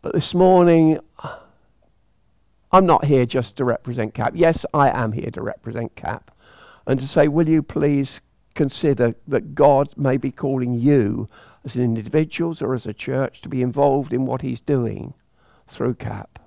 But 0.00 0.12
this 0.12 0.34
morning, 0.34 0.98
I'm 2.72 2.86
not 2.86 3.04
here 3.04 3.26
just 3.26 3.56
to 3.56 3.64
represent 3.64 4.14
CAP. 4.14 4.32
Yes, 4.34 4.64
I 4.72 4.90
am 4.90 5.12
here 5.12 5.30
to 5.32 5.42
represent 5.42 5.96
CAP. 5.96 6.30
And 6.86 6.98
to 6.98 7.06
say, 7.06 7.28
will 7.28 7.48
you 7.48 7.62
please 7.62 8.20
consider 8.54 9.14
that 9.26 9.54
God 9.54 9.96
may 9.96 10.16
be 10.16 10.30
calling 10.30 10.74
you 10.74 11.28
as 11.64 11.76
an 11.76 11.82
individuals 11.82 12.60
or 12.60 12.74
as 12.74 12.86
a 12.86 12.92
church 12.92 13.40
to 13.42 13.48
be 13.48 13.62
involved 13.62 14.12
in 14.12 14.26
what 14.26 14.42
he's 14.42 14.60
doing 14.60 15.14
through 15.68 15.94
CAP. 15.94 16.38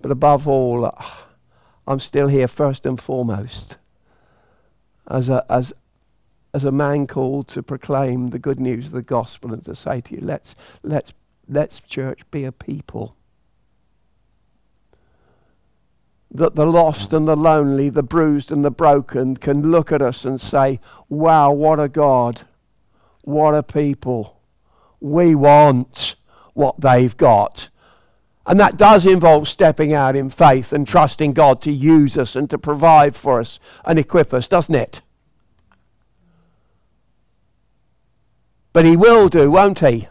But 0.00 0.10
above 0.10 0.48
all, 0.48 0.84
uh, 0.84 1.04
I'm 1.86 2.00
still 2.00 2.28
here 2.28 2.48
first 2.48 2.86
and 2.86 3.00
foremost 3.00 3.76
as 5.08 5.28
a, 5.28 5.44
as, 5.48 5.72
as 6.54 6.64
a 6.64 6.72
man 6.72 7.06
called 7.06 7.48
to 7.48 7.62
proclaim 7.62 8.30
the 8.30 8.38
good 8.38 8.60
news 8.60 8.86
of 8.86 8.92
the 8.92 9.02
gospel 9.02 9.52
and 9.52 9.64
to 9.64 9.74
say 9.74 10.00
to 10.00 10.14
you, 10.14 10.20
let's, 10.22 10.54
let's, 10.82 11.12
let's 11.48 11.80
church 11.80 12.20
be 12.30 12.44
a 12.44 12.52
people. 12.52 13.16
That 16.30 16.54
the 16.54 16.66
lost 16.66 17.12
and 17.12 17.28
the 17.28 17.36
lonely, 17.36 17.90
the 17.90 18.02
bruised 18.02 18.50
and 18.50 18.64
the 18.64 18.70
broken 18.70 19.36
can 19.36 19.70
look 19.70 19.92
at 19.92 20.00
us 20.00 20.24
and 20.24 20.40
say, 20.40 20.80
wow, 21.08 21.52
what 21.52 21.78
a 21.78 21.88
God, 21.88 22.46
what 23.22 23.54
a 23.54 23.62
people. 23.62 24.40
We 24.98 25.34
want 25.34 26.14
what 26.54 26.80
they've 26.80 27.16
got. 27.16 27.68
And 28.46 28.58
that 28.58 28.76
does 28.76 29.06
involve 29.06 29.48
stepping 29.48 29.92
out 29.92 30.16
in 30.16 30.28
faith 30.28 30.72
and 30.72 30.86
trusting 30.86 31.32
God 31.32 31.62
to 31.62 31.72
use 31.72 32.18
us 32.18 32.34
and 32.34 32.50
to 32.50 32.58
provide 32.58 33.14
for 33.14 33.38
us 33.38 33.60
and 33.84 33.98
equip 33.98 34.34
us, 34.34 34.48
doesn't 34.48 34.74
it? 34.74 35.00
But 38.72 38.84
He 38.84 38.96
will 38.96 39.28
do, 39.28 39.50
won't 39.50 39.78
He? 39.78 40.08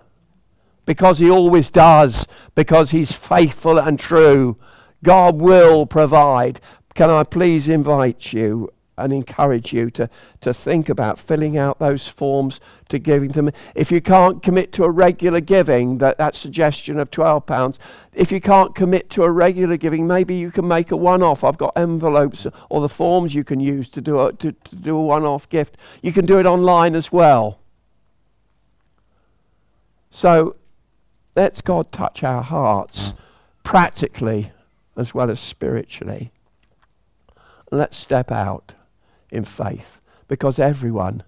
Because 0.85 1.19
He 1.19 1.29
always 1.29 1.69
does, 1.69 2.25
because 2.55 2.91
He's 2.91 3.11
faithful 3.11 3.77
and 3.77 3.99
true. 3.99 4.57
God 5.03 5.35
will 5.35 5.85
provide. 5.85 6.61
Can 6.93 7.09
I 7.09 7.23
please 7.23 7.67
invite 7.67 8.33
you 8.33 8.71
and 9.03 9.13
encourage 9.13 9.73
you 9.73 9.89
to, 9.91 10.09
to 10.41 10.53
think 10.53 10.89
about 10.89 11.19
filling 11.19 11.57
out 11.57 11.79
those 11.79 12.07
forms 12.07 12.59
to 12.89 12.99
giving 12.99 13.31
them. 13.31 13.51
If 13.75 13.91
you 13.91 14.01
can't 14.01 14.43
commit 14.43 14.71
to 14.73 14.83
a 14.83 14.89
regular 14.89 15.39
giving, 15.39 15.97
that, 15.99 16.17
that 16.17 16.35
suggestion 16.35 16.99
of 16.99 17.11
£12, 17.11 17.77
if 18.13 18.31
you 18.31 18.41
can't 18.41 18.75
commit 18.75 19.09
to 19.11 19.23
a 19.23 19.31
regular 19.31 19.77
giving, 19.77 20.07
maybe 20.07 20.35
you 20.35 20.51
can 20.51 20.67
make 20.67 20.91
a 20.91 20.97
one-off. 20.97 21.43
I've 21.43 21.57
got 21.57 21.73
envelopes 21.75 22.45
or 22.69 22.81
the 22.81 22.89
forms 22.89 23.33
you 23.33 23.43
can 23.43 23.59
use 23.59 23.89
to 23.89 24.01
do 24.01 24.19
a, 24.19 24.33
to, 24.33 24.51
to 24.51 24.75
do 24.75 24.95
a 24.95 25.01
one-off 25.01 25.49
gift. 25.49 25.77
You 26.01 26.11
can 26.11 26.25
do 26.25 26.37
it 26.39 26.45
online 26.45 26.95
as 26.95 27.11
well. 27.11 27.59
So 30.11 30.55
let's 31.35 31.61
God 31.61 31.91
touch 31.91 32.23
our 32.23 32.43
hearts 32.43 33.13
practically 33.63 34.51
as 34.97 35.13
well 35.13 35.31
as 35.31 35.39
spiritually. 35.39 36.31
Let's 37.71 37.97
step 37.97 38.31
out 38.31 38.73
in 39.31 39.45
faith 39.45 39.99
because 40.27 40.59
everyone 40.59 41.23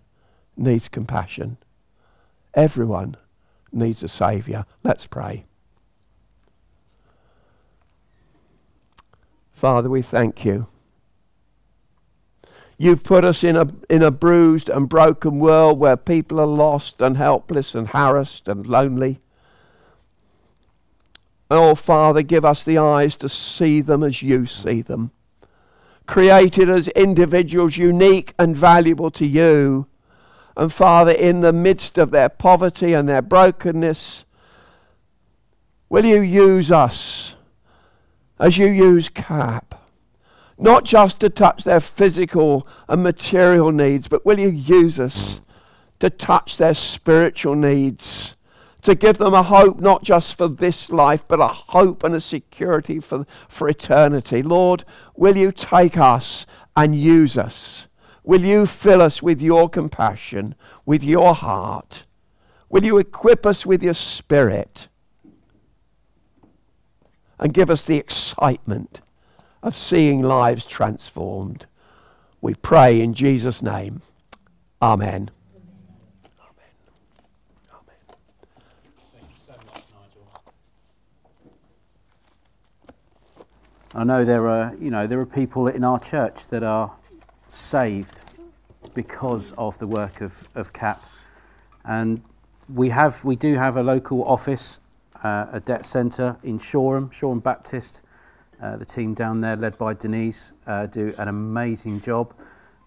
needs 0.56 0.88
compassion. 0.88 1.58
Everyone 2.54 3.18
needs 3.72 4.04
a 4.04 4.08
Saviour. 4.08 4.66
Let's 4.84 5.08
pray. 5.08 5.46
Father, 9.54 9.90
we 9.90 10.02
thank 10.02 10.46
you. 10.46 10.68
You've 12.78 13.04
put 13.04 13.24
us 13.24 13.44
in 13.44 13.56
a, 13.56 13.68
in 13.90 14.02
a 14.02 14.12
bruised 14.12 14.68
and 14.68 14.90
broken 14.90 15.40
world 15.40 15.80
where 15.80 15.96
people 15.96 16.40
are 16.40 16.46
lost 16.46 17.02
and 17.02 17.16
helpless 17.16 17.76
and 17.76 17.88
harassed 17.88 18.48
and 18.48 18.68
lonely. 18.68 19.22
Oh, 21.50 21.76
Father, 21.76 22.24
give 22.24 22.44
us 22.44 22.64
the 22.64 22.78
eyes 22.78 23.16
to 23.18 23.30
see 23.30 23.80
them 23.80 24.04
as 24.04 24.22
you 24.22 24.46
see 24.46 24.82
them. 24.82 25.12
Created 26.06 26.70
as 26.70 26.88
individuals, 26.90 27.78
unique 27.78 28.34
and 28.38 28.56
valuable 28.56 29.10
to 29.12 29.26
you. 29.26 29.88
And 30.56 30.72
Father, 30.72 31.12
in 31.12 31.42
the 31.42 31.54
midst 31.54 31.98
of 31.98 32.12
their 32.12 32.30
poverty 32.30 32.94
and 32.94 33.08
their 33.08 33.22
brokenness, 33.22 34.26
will 35.90 36.06
you 36.06 36.22
use 36.22 36.72
us 36.72 37.36
as 38.40 38.58
you 38.58 38.68
use 38.68 39.10
CAP? 39.10 39.76
Not 40.58 40.84
just 40.84 41.20
to 41.22 41.30
touch 41.30 41.64
their 41.64 41.80
physical 41.80 42.68
and 42.88 43.02
material 43.02 43.72
needs, 43.72 44.08
but 44.08 44.26
will 44.26 44.40
you 44.40 44.50
use 44.50 45.00
us 45.00 45.42
to 46.00 46.10
touch 46.10 46.58
their 46.58 46.74
spiritual 46.74 47.56
needs? 47.56 48.36
To 48.84 48.96
give 48.96 49.18
them 49.18 49.34
a 49.34 49.44
hope 49.44 49.80
not 49.80 50.04
just 50.04 50.38
for 50.38 50.48
this 50.48 50.90
life, 50.90 51.24
but 51.28 51.40
a 51.40 51.48
hope 51.48 52.04
and 52.04 52.14
a 52.14 52.22
security 52.22 53.00
for, 53.00 53.26
for 53.48 53.70
eternity. 53.70 54.44
Lord, 54.44 54.84
will 55.16 55.38
you 55.38 55.52
take 55.52 55.98
us 55.98 56.46
and 56.76 57.00
use 57.00 57.38
us? 57.38 57.88
Will 58.24 58.42
you 58.42 58.66
fill 58.66 59.02
us 59.02 59.22
with 59.22 59.42
your 59.42 59.70
compassion, 59.70 60.56
with 60.86 61.02
your 61.04 61.34
heart? 61.34 62.04
Will 62.70 62.84
you 62.84 62.98
equip 62.98 63.46
us 63.46 63.66
with 63.66 63.82
your 63.84 63.94
spirit 63.94 64.88
and 67.40 67.54
give 67.54 67.70
us 67.70 67.84
the 67.84 67.98
excitement 67.98 69.02
of 69.62 69.76
seeing 69.76 70.22
lives 70.22 70.66
transformed? 70.66 71.68
We 72.42 72.54
pray 72.56 73.00
in 73.00 73.14
Jesus' 73.14 73.62
name. 73.62 74.02
Amen. 74.82 75.32
I 83.96 84.04
know 84.04 84.26
there 84.26 84.48
are, 84.48 84.74
you 84.80 84.90
know, 84.90 85.06
there 85.06 85.20
are 85.20 85.26
people 85.26 85.68
in 85.68 85.84
our 85.84 86.00
church 86.00 86.48
that 86.48 86.64
are 86.64 86.96
saved 87.46 88.24
because 88.96 89.52
of 89.52 89.78
the 89.78 89.86
work 89.86 90.20
of, 90.20 90.50
of 90.56 90.74
CAP. 90.74 91.04
And 91.86 92.24
we 92.68 92.90
have, 92.90 93.24
we 93.24 93.36
do 93.36 93.54
have 93.54 93.78
a 93.78 93.84
local 93.84 94.24
office, 94.24 94.80
uh, 95.24 95.46
a 95.52 95.60
debt 95.60 95.86
centre 95.86 96.38
in 96.42 96.58
Shoreham, 96.58 97.12
Shoreham 97.12 97.40
Baptist. 97.40 98.02
Uh, 98.60 98.78
the 98.78 98.86
team 98.86 99.14
down 99.14 99.42
there, 99.42 99.56
led 99.56 99.78
by 99.78 99.94
Denise, 99.94 100.54
uh, 100.66 100.88
do 100.88 101.14
an 101.20 101.28
amazing 101.28 102.00
job. 102.00 102.34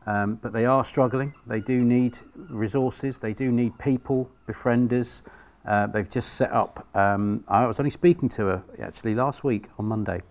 Um, 0.07 0.37
but 0.43 0.53
they 0.53 0.67
are 0.67 0.85
struggling. 0.85 1.35
They 1.47 1.61
do 1.61 1.85
need 1.85 2.19
resources. 2.35 3.21
They 3.21 3.33
do 3.33 3.53
need 3.53 3.79
people, 3.79 4.29
befrienders. 4.49 5.23
Uh, 5.65 5.87
they've 5.87 6.11
just 6.11 6.35
set 6.35 6.51
up. 6.51 6.89
Um, 6.97 7.45
I 7.47 7.65
was 7.67 7.79
only 7.79 7.91
speaking 7.91 8.29
to 8.31 8.47
her 8.47 8.63
actually 8.81 9.15
last 9.15 9.45
week 9.45 9.69
on 9.79 9.85
Monday. 9.85 10.23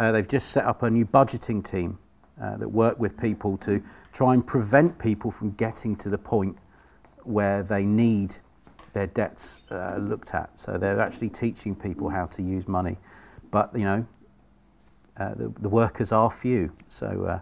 Uh, 0.00 0.10
they've 0.12 0.28
just 0.28 0.48
set 0.48 0.64
up 0.64 0.82
a 0.82 0.90
new 0.90 1.04
budgeting 1.04 1.62
team 1.62 1.98
uh, 2.40 2.56
that 2.56 2.70
work 2.70 2.98
with 2.98 3.20
people 3.20 3.58
to 3.58 3.82
try 4.14 4.32
and 4.32 4.46
prevent 4.46 4.98
people 4.98 5.30
from 5.30 5.50
getting 5.50 5.94
to 5.94 6.08
the 6.08 6.16
point 6.16 6.56
where 7.24 7.62
they 7.62 7.84
need 7.84 8.34
their 8.94 9.06
debts 9.06 9.60
uh, 9.70 9.98
looked 9.98 10.32
at. 10.34 10.58
So 10.58 10.78
they're 10.78 11.02
actually 11.02 11.28
teaching 11.28 11.76
people 11.76 12.08
how 12.08 12.24
to 12.28 12.42
use 12.42 12.66
money. 12.66 12.96
But, 13.50 13.76
you 13.76 13.84
know, 13.84 14.06
uh, 15.18 15.34
the, 15.34 15.52
the 15.60 15.68
workers 15.68 16.12
are 16.12 16.30
few. 16.30 16.72
So 16.88 17.06
uh, 17.26 17.40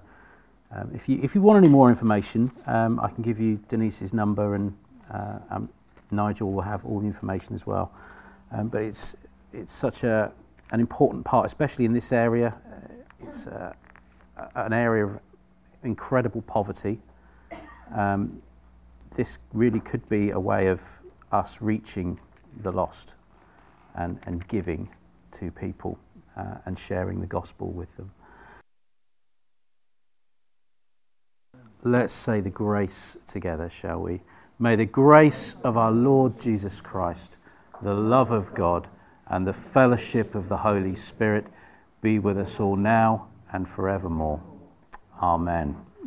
um, 0.76 0.90
if, 0.92 1.08
you, 1.08 1.20
if 1.22 1.36
you 1.36 1.42
want 1.42 1.58
any 1.58 1.68
more 1.68 1.88
information, 1.88 2.50
um, 2.66 2.98
I 2.98 3.08
can 3.08 3.22
give 3.22 3.38
you 3.38 3.60
Denise's 3.68 4.12
number 4.12 4.56
and 4.56 4.76
uh, 5.14 5.38
um, 5.50 5.68
Nigel 6.10 6.52
will 6.52 6.62
have 6.62 6.84
all 6.84 6.98
the 6.98 7.06
information 7.06 7.54
as 7.54 7.68
well. 7.68 7.92
Um, 8.50 8.66
but 8.66 8.82
it's, 8.82 9.14
it's 9.52 9.72
such 9.72 10.02
a, 10.02 10.32
an 10.70 10.80
important 10.80 11.24
part, 11.24 11.46
especially 11.46 11.84
in 11.84 11.92
this 11.92 12.12
area. 12.12 12.58
Uh, 12.66 12.94
it's 13.20 13.46
uh, 13.46 13.72
an 14.54 14.72
area 14.72 15.06
of 15.06 15.18
incredible 15.82 16.42
poverty. 16.42 17.00
Um, 17.94 18.42
this 19.16 19.38
really 19.52 19.80
could 19.80 20.08
be 20.08 20.30
a 20.30 20.40
way 20.40 20.68
of 20.68 20.82
us 21.32 21.62
reaching 21.62 22.20
the 22.62 22.72
lost 22.72 23.14
and, 23.94 24.18
and 24.26 24.46
giving 24.48 24.90
to 25.32 25.50
people 25.50 25.98
uh, 26.36 26.58
and 26.66 26.78
sharing 26.78 27.20
the 27.20 27.26
gospel 27.26 27.70
with 27.70 27.96
them. 27.96 28.12
Let's 31.84 32.12
say 32.12 32.40
the 32.40 32.50
grace 32.50 33.16
together, 33.26 33.70
shall 33.70 34.00
we? 34.00 34.22
May 34.58 34.74
the 34.74 34.86
grace 34.86 35.54
of 35.62 35.76
our 35.76 35.92
Lord 35.92 36.40
Jesus 36.40 36.80
Christ, 36.80 37.36
the 37.80 37.94
love 37.94 38.32
of 38.32 38.52
God, 38.52 38.88
and 39.28 39.46
the 39.46 39.52
fellowship 39.52 40.34
of 40.34 40.48
the 40.48 40.58
Holy 40.58 40.94
Spirit 40.94 41.46
be 42.00 42.18
with 42.18 42.38
us 42.38 42.60
all 42.60 42.76
now 42.76 43.28
and 43.52 43.68
forevermore. 43.68 44.42
Amen. 45.20 45.87